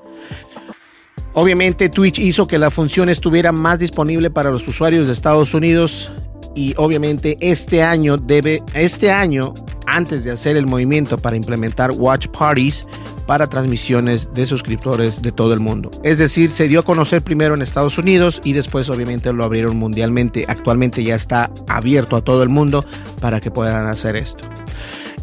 Obviamente 1.35 1.91
Twitch 1.91 2.19
hizo 2.19 2.47
que 2.47 2.59
la 2.59 2.71
función 2.71 3.11
estuviera 3.11 3.53
más 3.53 3.79
disponible 3.79 4.31
para 4.31 4.51
los 4.51 4.67
usuarios 4.67 5.07
de 5.09 5.13
Estados 5.13 5.53
Unidos 5.53 6.15
y 6.55 6.73
obviamente 6.79 7.37
este 7.41 7.83
año 7.83 8.17
debe 8.17 8.63
este 8.75 9.11
año 9.11 9.53
antes 9.95 10.25
de 10.25 10.33
hacer 10.33 10.57
el 10.57 10.67
movimiento 10.67 11.19
para 11.19 11.37
implementar 11.37 11.93
watch 11.93 12.27
parties 12.29 12.87
para 13.27 13.47
transmisiones 13.47 14.29
de 14.35 14.45
suscriptores 14.45 15.23
de 15.23 15.33
todo 15.33 15.55
el 15.55 15.61
mundo. 15.61 15.91
Es 16.03 16.19
decir, 16.19 16.51
se 16.51 16.69
dio 16.69 16.81
a 16.81 16.83
conocer 16.83 17.23
primero 17.23 17.55
en 17.55 17.63
Estados 17.63 17.97
Unidos 17.97 18.41
y 18.45 18.53
después 18.53 18.91
obviamente 18.91 19.33
lo 19.33 19.45
abrieron 19.45 19.77
mundialmente. 19.77 20.45
Actualmente 20.49 21.03
ya 21.03 21.15
está 21.15 21.51
abierto 21.69 22.17
a 22.17 22.25
todo 22.25 22.43
el 22.43 22.49
mundo 22.49 22.85
para 23.21 23.41
que 23.41 23.51
puedan 23.51 23.87
hacer 23.87 24.17
esto. 24.17 24.45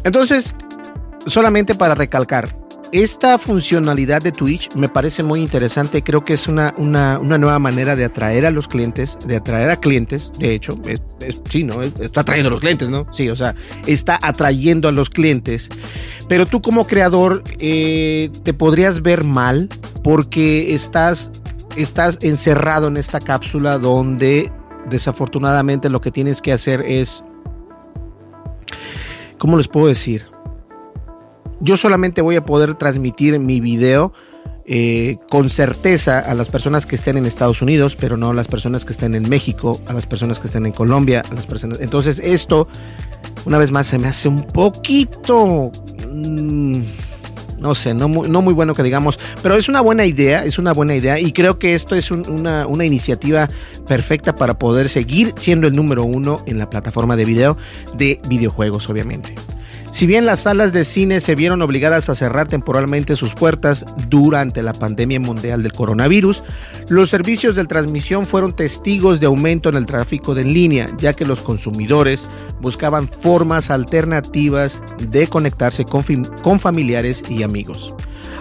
Entonces, 0.04 0.54
solamente 1.26 1.74
para 1.74 1.94
recalcar, 1.94 2.56
esta 2.92 3.38
funcionalidad 3.38 4.20
de 4.20 4.32
Twitch 4.32 4.74
me 4.74 4.88
parece 4.88 5.22
muy 5.22 5.40
interesante. 5.40 6.02
Creo 6.02 6.26
que 6.26 6.34
es 6.34 6.46
una, 6.46 6.74
una, 6.76 7.18
nueva 7.18 7.58
manera 7.58 7.96
de 7.96 8.04
atraer 8.04 8.44
a 8.44 8.50
los 8.50 8.68
clientes, 8.68 9.16
de 9.26 9.36
atraer 9.36 9.70
a 9.70 9.80
clientes. 9.80 10.30
De 10.38 10.54
hecho, 10.54 10.78
sí, 11.48 11.64
¿no? 11.64 11.82
Está 11.82 12.20
atrayendo 12.20 12.48
a 12.48 12.50
los 12.52 12.60
clientes, 12.60 12.90
¿no? 12.90 13.06
Sí, 13.14 13.30
o 13.30 13.34
sea, 13.34 13.54
está 13.86 14.18
atrayendo 14.22 14.88
a 14.88 14.92
los 14.92 15.08
clientes. 15.08 15.70
Pero 16.28 16.44
tú 16.44 16.60
como 16.60 16.86
creador 16.86 17.42
eh, 17.58 18.30
te 18.42 18.52
podrías 18.52 19.00
ver 19.00 19.24
mal 19.24 19.70
porque 20.04 20.74
estás, 20.74 21.32
estás 21.76 22.18
encerrado 22.20 22.88
en 22.88 22.98
esta 22.98 23.20
cápsula 23.20 23.78
donde 23.78 24.52
desafortunadamente 24.90 25.88
lo 25.88 26.02
que 26.02 26.10
tienes 26.10 26.42
que 26.42 26.52
hacer 26.52 26.82
es... 26.82 27.24
¿Cómo 29.38 29.56
les 29.56 29.66
puedo 29.66 29.88
decir? 29.88 30.26
Yo 31.62 31.76
solamente 31.76 32.20
voy 32.20 32.36
a 32.36 32.44
poder 32.44 32.74
transmitir 32.74 33.38
mi 33.38 33.60
video 33.60 34.12
eh, 34.64 35.18
con 35.28 35.48
certeza 35.48 36.18
a 36.18 36.34
las 36.34 36.48
personas 36.48 36.86
que 36.86 36.96
estén 36.96 37.16
en 37.16 37.24
Estados 37.26 37.62
Unidos, 37.62 37.96
pero 37.96 38.16
no 38.16 38.30
a 38.30 38.34
las 38.34 38.48
personas 38.48 38.84
que 38.84 38.92
estén 38.92 39.14
en 39.14 39.28
México, 39.28 39.80
a 39.86 39.92
las 39.92 40.06
personas 40.06 40.38
que 40.38 40.48
estén 40.48 40.66
en 40.66 40.72
Colombia, 40.72 41.22
a 41.30 41.34
las 41.34 41.46
personas. 41.46 41.80
Entonces 41.80 42.20
esto, 42.20 42.68
una 43.44 43.58
vez 43.58 43.70
más, 43.70 43.86
se 43.86 43.98
me 43.98 44.08
hace 44.08 44.28
un 44.28 44.42
poquito, 44.42 45.70
mm, 46.12 46.80
no 47.58 47.74
sé, 47.76 47.94
no 47.94 48.08
muy, 48.08 48.28
no 48.28 48.42
muy 48.42 48.54
bueno 48.54 48.74
que 48.74 48.82
digamos, 48.82 49.18
pero 49.40 49.56
es 49.56 49.68
una 49.68 49.80
buena 49.80 50.04
idea, 50.04 50.44
es 50.44 50.58
una 50.58 50.72
buena 50.72 50.96
idea 50.96 51.18
y 51.18 51.32
creo 51.32 51.58
que 51.58 51.74
esto 51.74 51.94
es 51.94 52.10
una, 52.10 52.66
una 52.66 52.84
iniciativa 52.84 53.48
perfecta 53.86 54.34
para 54.34 54.58
poder 54.58 54.88
seguir 54.88 55.32
siendo 55.36 55.68
el 55.68 55.74
número 55.74 56.04
uno 56.04 56.42
en 56.46 56.58
la 56.58 56.68
plataforma 56.70 57.16
de 57.16 57.24
video 57.24 57.56
de 57.96 58.20
videojuegos, 58.28 58.88
obviamente. 58.88 59.34
Si 59.92 60.06
bien 60.06 60.24
las 60.24 60.40
salas 60.40 60.72
de 60.72 60.86
cine 60.86 61.20
se 61.20 61.34
vieron 61.34 61.60
obligadas 61.60 62.08
a 62.08 62.14
cerrar 62.14 62.48
temporalmente 62.48 63.14
sus 63.14 63.34
puertas 63.34 63.84
durante 64.08 64.62
la 64.62 64.72
pandemia 64.72 65.20
mundial 65.20 65.62
del 65.62 65.74
coronavirus, 65.74 66.42
los 66.88 67.10
servicios 67.10 67.54
de 67.54 67.66
transmisión 67.66 68.24
fueron 68.24 68.56
testigos 68.56 69.20
de 69.20 69.26
aumento 69.26 69.68
en 69.68 69.76
el 69.76 69.84
tráfico 69.84 70.34
de 70.34 70.42
en 70.42 70.54
línea, 70.54 70.88
ya 70.96 71.12
que 71.12 71.26
los 71.26 71.40
consumidores 71.40 72.26
buscaban 72.62 73.06
formas 73.06 73.68
alternativas 73.68 74.82
de 75.10 75.26
conectarse 75.26 75.84
con, 75.84 76.02
con 76.42 76.58
familiares 76.58 77.22
y 77.28 77.42
amigos. 77.42 77.94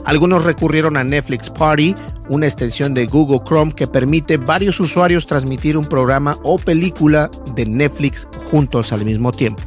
Algunos 0.05 0.45
recurrieron 0.45 0.95
a 0.95 1.03
Netflix 1.03 1.49
Party, 1.49 1.93
una 2.29 2.47
extensión 2.47 2.93
de 2.93 3.07
Google 3.07 3.41
Chrome 3.45 3.73
que 3.73 3.87
permite 3.87 4.37
varios 4.37 4.79
usuarios 4.79 5.27
transmitir 5.27 5.77
un 5.77 5.85
programa 5.85 6.37
o 6.43 6.57
película 6.57 7.29
de 7.55 7.65
Netflix 7.65 8.25
juntos 8.49 8.93
al 8.93 9.03
mismo 9.03 9.33
tiempo. 9.33 9.61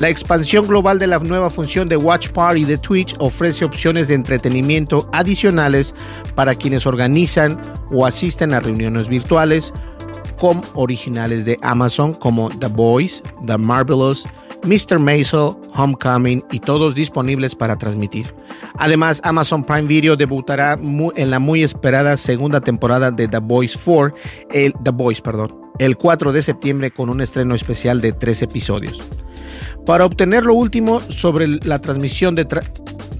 La 0.00 0.08
expansión 0.08 0.68
global 0.68 1.00
de 1.00 1.08
la 1.08 1.18
nueva 1.18 1.50
función 1.50 1.88
de 1.88 1.96
Watch 1.96 2.28
Party 2.28 2.64
de 2.64 2.78
Twitch 2.78 3.16
ofrece 3.18 3.64
opciones 3.64 4.06
de 4.06 4.14
entretenimiento 4.14 5.08
adicionales 5.12 5.92
para 6.36 6.54
quienes 6.54 6.86
organizan 6.86 7.60
o 7.90 8.06
asisten 8.06 8.54
a 8.54 8.60
reuniones 8.60 9.08
virtuales 9.08 9.72
con 10.38 10.60
originales 10.74 11.44
de 11.44 11.58
Amazon 11.62 12.14
como 12.14 12.48
The 12.48 12.68
Boys, 12.68 13.24
The 13.44 13.58
Marvelous, 13.58 14.24
Mr. 14.62 15.00
Maisel, 15.00 15.54
Homecoming 15.74 16.44
y 16.52 16.60
todos 16.60 16.94
disponibles 16.94 17.56
para 17.56 17.76
transmitir. 17.76 18.32
Además, 18.76 19.20
Amazon 19.24 19.64
Prime 19.64 19.88
Video 19.88 20.14
debutará 20.14 20.78
en 21.16 21.30
la 21.30 21.40
muy 21.40 21.64
esperada 21.64 22.16
segunda 22.16 22.60
temporada 22.60 23.10
de 23.10 23.26
The 23.26 23.38
Boys 23.38 23.76
4, 23.76 24.14
el, 24.52 24.74
The 24.84 24.90
Boys, 24.90 25.20
perdón, 25.20 25.56
el 25.80 25.96
4 25.96 26.30
de 26.30 26.42
septiembre 26.42 26.92
con 26.92 27.08
un 27.08 27.20
estreno 27.20 27.56
especial 27.56 28.00
de 28.00 28.12
tres 28.12 28.42
episodios. 28.42 29.10
Para 29.88 30.04
obtener 30.04 30.44
lo 30.44 30.52
último 30.52 31.00
sobre 31.00 31.46
la 31.46 31.78
transmisión 31.78 32.34
de 32.34 32.46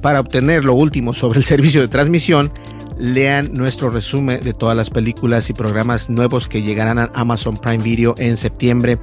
para 0.02 0.20
obtener 0.20 0.66
lo 0.66 0.74
último 0.74 1.14
sobre 1.14 1.38
el 1.38 1.44
servicio 1.46 1.80
de 1.80 1.88
transmisión, 1.88 2.52
lean 2.98 3.48
nuestro 3.54 3.88
resumen 3.88 4.40
de 4.40 4.52
todas 4.52 4.76
las 4.76 4.90
películas 4.90 5.48
y 5.48 5.54
programas 5.54 6.10
nuevos 6.10 6.46
que 6.46 6.60
llegarán 6.60 6.98
a 6.98 7.10
Amazon 7.14 7.56
Prime 7.56 7.82
Video 7.82 8.14
en 8.18 8.36
septiembre. 8.36 8.98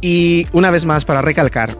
Y 0.00 0.46
una 0.52 0.70
vez 0.70 0.84
más, 0.84 1.04
para 1.04 1.22
recalcar, 1.22 1.76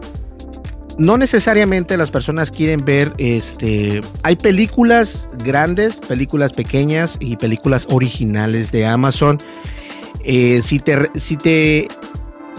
no 0.97 1.17
necesariamente 1.17 1.95
las 1.95 2.11
personas 2.11 2.51
quieren 2.51 2.83
ver, 2.83 3.13
este, 3.17 4.01
hay 4.23 4.35
películas 4.35 5.29
grandes, 5.45 6.01
películas 6.01 6.51
pequeñas 6.51 7.15
y 7.21 7.37
películas 7.37 7.87
originales 7.89 8.73
de 8.73 8.85
Amazon. 8.85 9.39
Eh, 10.25 10.61
si, 10.65 10.79
te, 10.79 11.09
si 11.15 11.37
te 11.37 11.87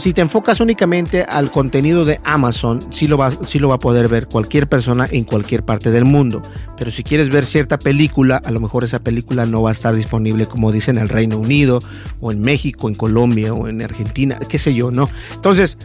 si 0.02 0.12
te 0.12 0.20
enfocas 0.20 0.58
únicamente 0.58 1.22
al 1.22 1.52
contenido 1.52 2.04
de 2.04 2.20
Amazon, 2.24 2.80
sí 2.90 3.06
lo, 3.06 3.16
va, 3.16 3.30
lo 3.30 3.68
va 3.68 3.76
a 3.76 3.78
poder 3.78 4.08
ver 4.08 4.26
cualquier 4.26 4.68
persona 4.68 5.06
en 5.08 5.22
cualquier 5.22 5.64
parte 5.64 5.92
del 5.92 6.04
mundo. 6.04 6.42
Pero 6.76 6.90
si 6.90 7.04
quieres 7.04 7.28
ver 7.28 7.46
cierta 7.46 7.78
película, 7.78 8.42
a 8.44 8.50
lo 8.50 8.58
mejor 8.58 8.82
esa 8.82 8.98
película 8.98 9.46
no 9.46 9.62
va 9.62 9.68
a 9.68 9.72
estar 9.72 9.94
disponible, 9.94 10.46
como 10.46 10.72
dicen, 10.72 10.96
en 10.96 11.04
el 11.04 11.08
Reino 11.08 11.38
Unido, 11.38 11.78
o 12.18 12.32
en 12.32 12.40
México, 12.40 12.88
en 12.88 12.96
Colombia, 12.96 13.54
o 13.54 13.68
en 13.68 13.80
Argentina, 13.80 14.40
qué 14.48 14.58
sé 14.58 14.74
yo, 14.74 14.90
¿no? 14.90 15.08
Entonces, 15.34 15.78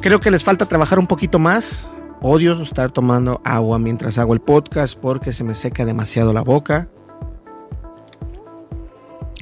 creo 0.00 0.20
que 0.20 0.30
les 0.30 0.44
falta 0.44 0.66
trabajar 0.66 1.00
un 1.00 1.08
poquito 1.08 1.40
más. 1.40 1.88
Odio 2.22 2.62
estar 2.62 2.92
tomando 2.92 3.40
agua 3.42 3.80
mientras 3.80 4.16
hago 4.18 4.32
el 4.32 4.40
podcast 4.40 4.96
porque 4.96 5.32
se 5.32 5.42
me 5.42 5.56
seca 5.56 5.84
demasiado 5.84 6.32
la 6.32 6.42
boca. 6.42 6.88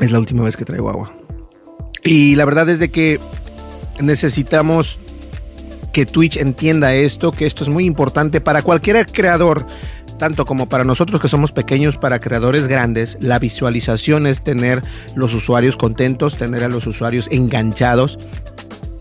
Es 0.01 0.13
la 0.13 0.19
última 0.19 0.45
vez 0.45 0.57
que 0.57 0.65
traigo 0.65 0.89
agua. 0.89 1.13
Y 2.03 2.37
la 2.37 2.47
verdad 2.47 2.71
es 2.71 2.79
de 2.79 2.91
que 2.91 3.21
necesitamos 4.01 4.99
que 5.93 6.05
Twitch 6.05 6.37
entienda 6.37 6.95
esto, 6.95 7.31
que 7.31 7.47
esto 7.47 7.65
es 7.65 7.71
muy 7.71 7.87
importante 7.87 8.41
para 8.41 8.63
cualquier 8.63 9.07
creador, 9.07 9.67
tanto 10.19 10.45
como 10.45 10.69
para 10.69 10.85
nosotros 10.85 11.21
que 11.21 11.29
somos 11.29 11.53
pequeños, 11.53 11.97
para 11.97 12.21
creadores 12.21 12.69
grandes. 12.69 13.17
La 13.21 13.39
visualización 13.39 14.27
es 14.27 14.43
tener 14.43 14.83
los 15.15 15.33
usuarios 15.33 15.77
contentos, 15.77 16.37
tener 16.37 16.65
a 16.65 16.69
los 16.69 16.87
usuarios 16.87 17.29
enganchados 17.31 18.19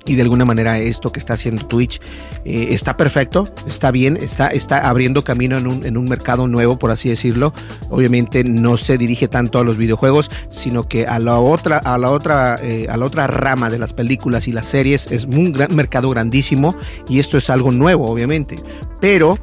y 0.06 0.15
de 0.15 0.22
alguna 0.22 0.46
manera 0.46 0.78
esto 0.78 1.12
que 1.12 1.20
está 1.20 1.34
haciendo 1.34 1.65
Twitch 1.65 2.00
eh, 2.46 2.68
está 2.72 2.96
perfecto, 2.96 3.50
está 3.68 3.91
bien, 3.91 4.18
está, 4.18 4.48
está 4.48 4.88
abriendo 4.88 5.24
camino 5.24 5.58
en 5.58 5.68
un, 5.68 5.86
en 5.86 5.98
un, 5.98 6.06
mercado 6.06 6.48
nuevo, 6.48 6.78
por 6.78 6.91
así 6.91 7.10
decirlo. 7.10 7.54
Obviamente 7.89 8.44
no 8.44 8.78
se 8.78 8.98
dirige 8.98 9.28
tanto 9.28 9.60
a 9.60 9.63
los 9.63 9.78
videojuegos, 9.78 10.30
sino 10.50 10.84
que 10.84 11.08
a 11.08 11.18
la 11.18 11.39
otra, 11.39 11.78
a 11.80 11.98
la 11.98 12.12
otra, 12.12 12.58
eh, 12.62 12.88
a 12.89 12.98
la 12.98 13.06
otra 13.06 13.28
rama 13.28 13.70
de 13.70 13.80
las 13.80 13.94
películas 13.94 14.48
y 14.48 14.52
las 14.52 14.68
series 14.68 15.12
es 15.12 15.26
un 15.26 15.52
gran 15.52 15.76
mercado 15.76 16.10
grandísimo 16.10 16.76
y 17.10 17.20
esto 17.20 17.38
es 17.38 17.50
algo 17.50 17.72
nuevo, 17.72 18.06
obviamente. 18.06 18.58
Pero 19.02 19.39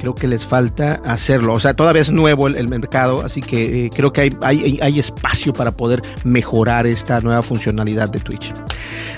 creo 0.00 0.14
que 0.14 0.26
les 0.26 0.46
falta 0.46 0.94
hacerlo. 1.04 1.52
O 1.52 1.60
sea, 1.60 1.74
todavía 1.74 2.00
es 2.00 2.10
nuevo 2.10 2.48
el, 2.48 2.68
mercado, 2.68 3.22
así 3.22 3.42
que 3.42 3.86
eh, 3.86 3.90
creo 3.94 4.12
que 4.12 4.22
hay, 4.22 4.36
hay, 4.40 4.78
hay, 4.80 4.98
espacio 4.98 5.52
para 5.52 5.72
poder 5.72 6.02
mejorar 6.24 6.86
esta 6.86 7.20
nueva 7.20 7.42
funcionalidad 7.42 8.08
de 8.08 8.18
Twitch. 8.18 8.54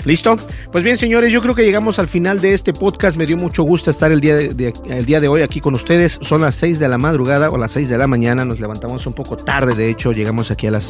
¿Listo? 0.03 0.35
Pues 0.71 0.83
bien, 0.83 0.97
señores, 0.97 1.31
yo 1.31 1.41
creo 1.41 1.55
que 1.55 1.63
llegamos 1.63 1.99
al 1.99 2.07
final 2.07 2.41
de 2.41 2.53
este 2.53 2.73
podcast. 2.73 3.15
Me 3.15 3.25
dio 3.25 3.37
mucho 3.37 3.63
gusto 3.63 3.91
estar 3.91 4.11
el 4.11 4.19
día 4.19 4.35
de, 4.35 4.73
el 4.87 5.05
día 5.05 5.21
de 5.21 5.29
hoy 5.29 5.41
aquí 5.41 5.61
con 5.61 5.73
ustedes. 5.73 6.19
Son 6.21 6.41
las 6.41 6.55
6 6.55 6.79
de 6.79 6.89
la 6.89 6.97
madrugada 6.97 7.49
o 7.49 7.57
las 7.57 7.71
6 7.71 7.87
de 7.87 7.97
la 7.97 8.07
mañana. 8.07 8.43
Nos 8.43 8.59
levantamos 8.59 9.07
un 9.07 9.13
poco 9.13 9.37
tarde, 9.37 9.75
de 9.75 9.89
hecho, 9.89 10.11
llegamos 10.11 10.51
aquí 10.51 10.67
a 10.67 10.71
las 10.71 10.83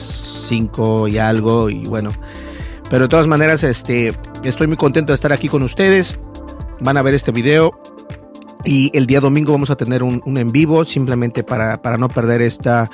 5 0.48 1.08
y 1.08 1.20
algo 1.20 1.70
y 1.70 1.86
bueno. 1.86 2.12
Pero 2.90 3.04
de 3.04 3.10
todas 3.10 3.28
maneras, 3.28 3.64
este, 3.64 4.14
estoy 4.44 4.68
muy 4.68 4.78
contento 4.78 5.12
de 5.12 5.16
estar 5.16 5.32
aquí 5.32 5.48
con 5.48 5.62
ustedes. 5.62 6.18
Van 6.80 6.98
a 6.98 7.04
ver 7.04 7.14
este 7.14 7.32
video 7.32 7.80
y 8.66 8.92
el 8.98 9.08
día 9.08 9.20
domingo 9.20 9.52
vamos 9.52 9.70
a 9.70 9.76
tener 9.76 10.04
un, 10.04 10.22
un 10.26 10.38
en 10.38 10.52
vivo 10.52 10.86
simplemente 10.86 11.44
para, 11.44 11.82
para, 11.82 11.98
no 11.98 12.10
perder 12.10 12.42
esta. 12.42 12.90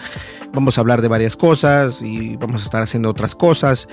Vamos 0.54 0.78
a 0.78 0.82
hablar 0.82 1.02
de 1.02 1.08
varias 1.08 1.38
cosas 1.38 2.02
y 2.02 2.36
vamos 2.36 2.62
a 2.62 2.64
estar 2.66 2.82
haciendo 2.82 3.10
otras 3.10 3.36
cosas. 3.36 3.88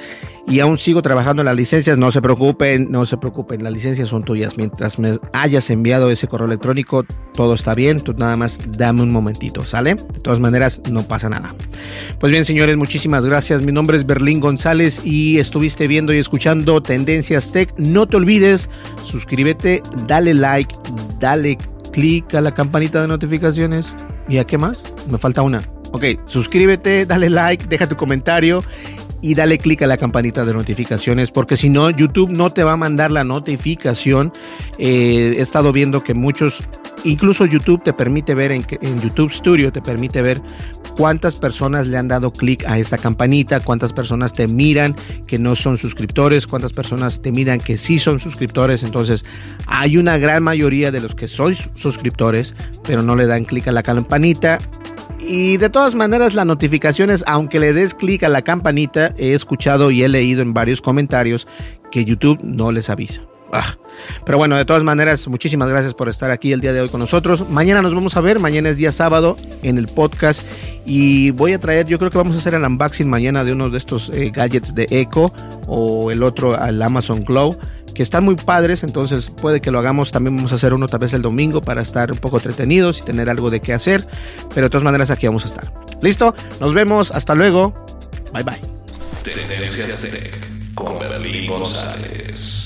Y 0.48 0.60
aún 0.60 0.78
sigo 0.78 1.02
trabajando 1.02 1.42
en 1.42 1.46
las 1.46 1.56
licencias. 1.56 1.98
No 1.98 2.10
se 2.10 2.22
preocupen, 2.22 2.90
no 2.90 3.04
se 3.04 3.18
preocupen. 3.18 3.62
Las 3.62 3.72
licencias 3.72 4.08
son 4.08 4.24
tuyas. 4.24 4.56
Mientras 4.56 4.98
me 4.98 5.18
hayas 5.32 5.68
enviado 5.70 6.10
ese 6.10 6.28
correo 6.28 6.46
electrónico, 6.46 7.04
todo 7.34 7.54
está 7.54 7.74
bien. 7.74 8.00
Tú 8.00 8.14
nada 8.14 8.36
más 8.36 8.60
dame 8.68 9.02
un 9.02 9.10
momentito, 9.10 9.64
¿sale? 9.64 9.96
De 9.96 10.20
todas 10.20 10.40
maneras, 10.40 10.80
no 10.90 11.02
pasa 11.02 11.28
nada. 11.28 11.54
Pues 12.18 12.32
bien, 12.32 12.44
señores, 12.44 12.76
muchísimas 12.76 13.24
gracias. 13.24 13.60
Mi 13.62 13.72
nombre 13.72 13.98
es 13.98 14.06
Berlín 14.06 14.40
González 14.40 15.00
y 15.04 15.38
estuviste 15.38 15.86
viendo 15.86 16.14
y 16.14 16.18
escuchando 16.18 16.82
Tendencias 16.82 17.52
Tech. 17.52 17.74
No 17.76 18.06
te 18.06 18.16
olvides, 18.16 18.70
suscríbete, 19.04 19.82
dale 20.06 20.32
like, 20.32 20.74
dale 21.20 21.58
clic 21.92 22.34
a 22.34 22.40
la 22.40 22.52
campanita 22.52 23.02
de 23.02 23.08
notificaciones. 23.08 23.94
¿Y 24.28 24.38
a 24.38 24.44
qué 24.44 24.58
más? 24.58 24.82
Me 25.10 25.18
falta 25.18 25.42
una. 25.42 25.75
Ok, 25.92 26.04
suscríbete, 26.26 27.06
dale 27.06 27.30
like, 27.30 27.66
deja 27.68 27.88
tu 27.88 27.96
comentario 27.96 28.62
y 29.20 29.34
dale 29.34 29.58
clic 29.58 29.82
a 29.82 29.86
la 29.86 29.96
campanita 29.96 30.44
de 30.44 30.52
notificaciones 30.52 31.30
porque 31.30 31.56
si 31.56 31.68
no 31.68 31.90
YouTube 31.90 32.30
no 32.30 32.50
te 32.50 32.64
va 32.64 32.72
a 32.72 32.76
mandar 32.76 33.10
la 33.10 33.24
notificación. 33.24 34.32
Eh, 34.78 35.34
he 35.36 35.40
estado 35.40 35.72
viendo 35.72 36.02
que 36.02 36.14
muchos, 36.14 36.62
incluso 37.04 37.46
YouTube 37.46 37.82
te 37.82 37.92
permite 37.92 38.34
ver 38.34 38.52
en, 38.52 38.66
en 38.82 39.00
YouTube 39.00 39.32
Studio, 39.32 39.72
te 39.72 39.80
permite 39.80 40.22
ver 40.22 40.40
cuántas 40.96 41.36
personas 41.36 41.88
le 41.88 41.98
han 41.98 42.08
dado 42.08 42.32
clic 42.32 42.64
a 42.66 42.78
esta 42.78 42.98
campanita, 42.98 43.60
cuántas 43.60 43.92
personas 43.92 44.32
te 44.32 44.48
miran 44.48 44.94
que 45.26 45.38
no 45.38 45.54
son 45.54 45.78
suscriptores, 45.78 46.46
cuántas 46.46 46.72
personas 46.72 47.20
te 47.20 47.32
miran 47.32 47.58
que 47.60 47.78
sí 47.78 47.98
son 47.98 48.18
suscriptores. 48.18 48.82
Entonces, 48.82 49.24
hay 49.66 49.96
una 49.96 50.18
gran 50.18 50.42
mayoría 50.42 50.90
de 50.90 51.00
los 51.00 51.14
que 51.14 51.28
sois 51.28 51.68
suscriptores, 51.74 52.54
pero 52.82 53.02
no 53.02 53.16
le 53.16 53.26
dan 53.26 53.44
clic 53.44 53.68
a 53.68 53.72
la 53.72 53.82
campanita. 53.82 54.58
Y 55.18 55.56
de 55.56 55.70
todas 55.70 55.94
maneras, 55.94 56.34
las 56.34 56.46
notificaciones, 56.46 57.24
aunque 57.26 57.58
le 57.58 57.72
des 57.72 57.94
clic 57.94 58.22
a 58.22 58.28
la 58.28 58.42
campanita, 58.42 59.14
he 59.16 59.34
escuchado 59.34 59.90
y 59.90 60.02
he 60.02 60.08
leído 60.08 60.42
en 60.42 60.54
varios 60.54 60.80
comentarios 60.80 61.46
que 61.90 62.04
YouTube 62.04 62.38
no 62.42 62.72
les 62.72 62.90
avisa. 62.90 63.22
Ah. 63.52 63.76
Pero 64.24 64.38
bueno, 64.38 64.56
de 64.56 64.64
todas 64.64 64.82
maneras, 64.82 65.26
muchísimas 65.28 65.68
gracias 65.68 65.94
por 65.94 66.08
estar 66.08 66.30
aquí 66.30 66.52
el 66.52 66.60
día 66.60 66.72
de 66.72 66.80
hoy 66.80 66.88
con 66.88 67.00
nosotros. 67.00 67.48
Mañana 67.48 67.80
nos 67.80 67.94
vamos 67.94 68.16
a 68.16 68.20
ver, 68.20 68.38
mañana 68.40 68.68
es 68.68 68.76
día 68.76 68.92
sábado 68.92 69.36
en 69.62 69.78
el 69.78 69.86
podcast 69.86 70.42
y 70.84 71.30
voy 71.30 71.52
a 71.52 71.60
traer, 71.60 71.86
yo 71.86 71.98
creo 71.98 72.10
que 72.10 72.18
vamos 72.18 72.36
a 72.36 72.38
hacer 72.40 72.54
el 72.54 72.62
unboxing 72.64 73.08
mañana 73.08 73.44
de 73.44 73.52
uno 73.52 73.70
de 73.70 73.78
estos 73.78 74.10
eh, 74.10 74.30
gadgets 74.34 74.74
de 74.74 74.86
Echo 74.90 75.32
o 75.66 76.10
el 76.10 76.22
otro 76.22 76.60
al 76.60 76.82
Amazon 76.82 77.24
Glow 77.24 77.56
que 77.96 78.02
están 78.02 78.24
muy 78.24 78.36
padres, 78.36 78.82
entonces 78.82 79.30
puede 79.30 79.62
que 79.62 79.70
lo 79.70 79.78
hagamos, 79.78 80.12
también 80.12 80.36
vamos 80.36 80.52
a 80.52 80.56
hacer 80.56 80.74
uno 80.74 80.86
tal 80.86 81.00
vez 81.00 81.14
el 81.14 81.22
domingo 81.22 81.62
para 81.62 81.80
estar 81.80 82.12
un 82.12 82.18
poco 82.18 82.36
entretenidos 82.36 82.98
y 82.98 83.02
tener 83.02 83.30
algo 83.30 83.48
de 83.48 83.60
qué 83.60 83.72
hacer, 83.72 84.06
pero 84.54 84.66
de 84.66 84.70
todas 84.70 84.84
maneras 84.84 85.10
aquí 85.10 85.26
vamos 85.26 85.44
a 85.44 85.48
estar. 85.48 85.72
¿Listo? 86.02 86.34
Nos 86.60 86.74
vemos, 86.74 87.10
hasta 87.10 87.34
luego, 87.34 87.72
bye 88.34 88.42
bye. 88.42 88.60
con 90.74 90.98
González. 91.46 92.65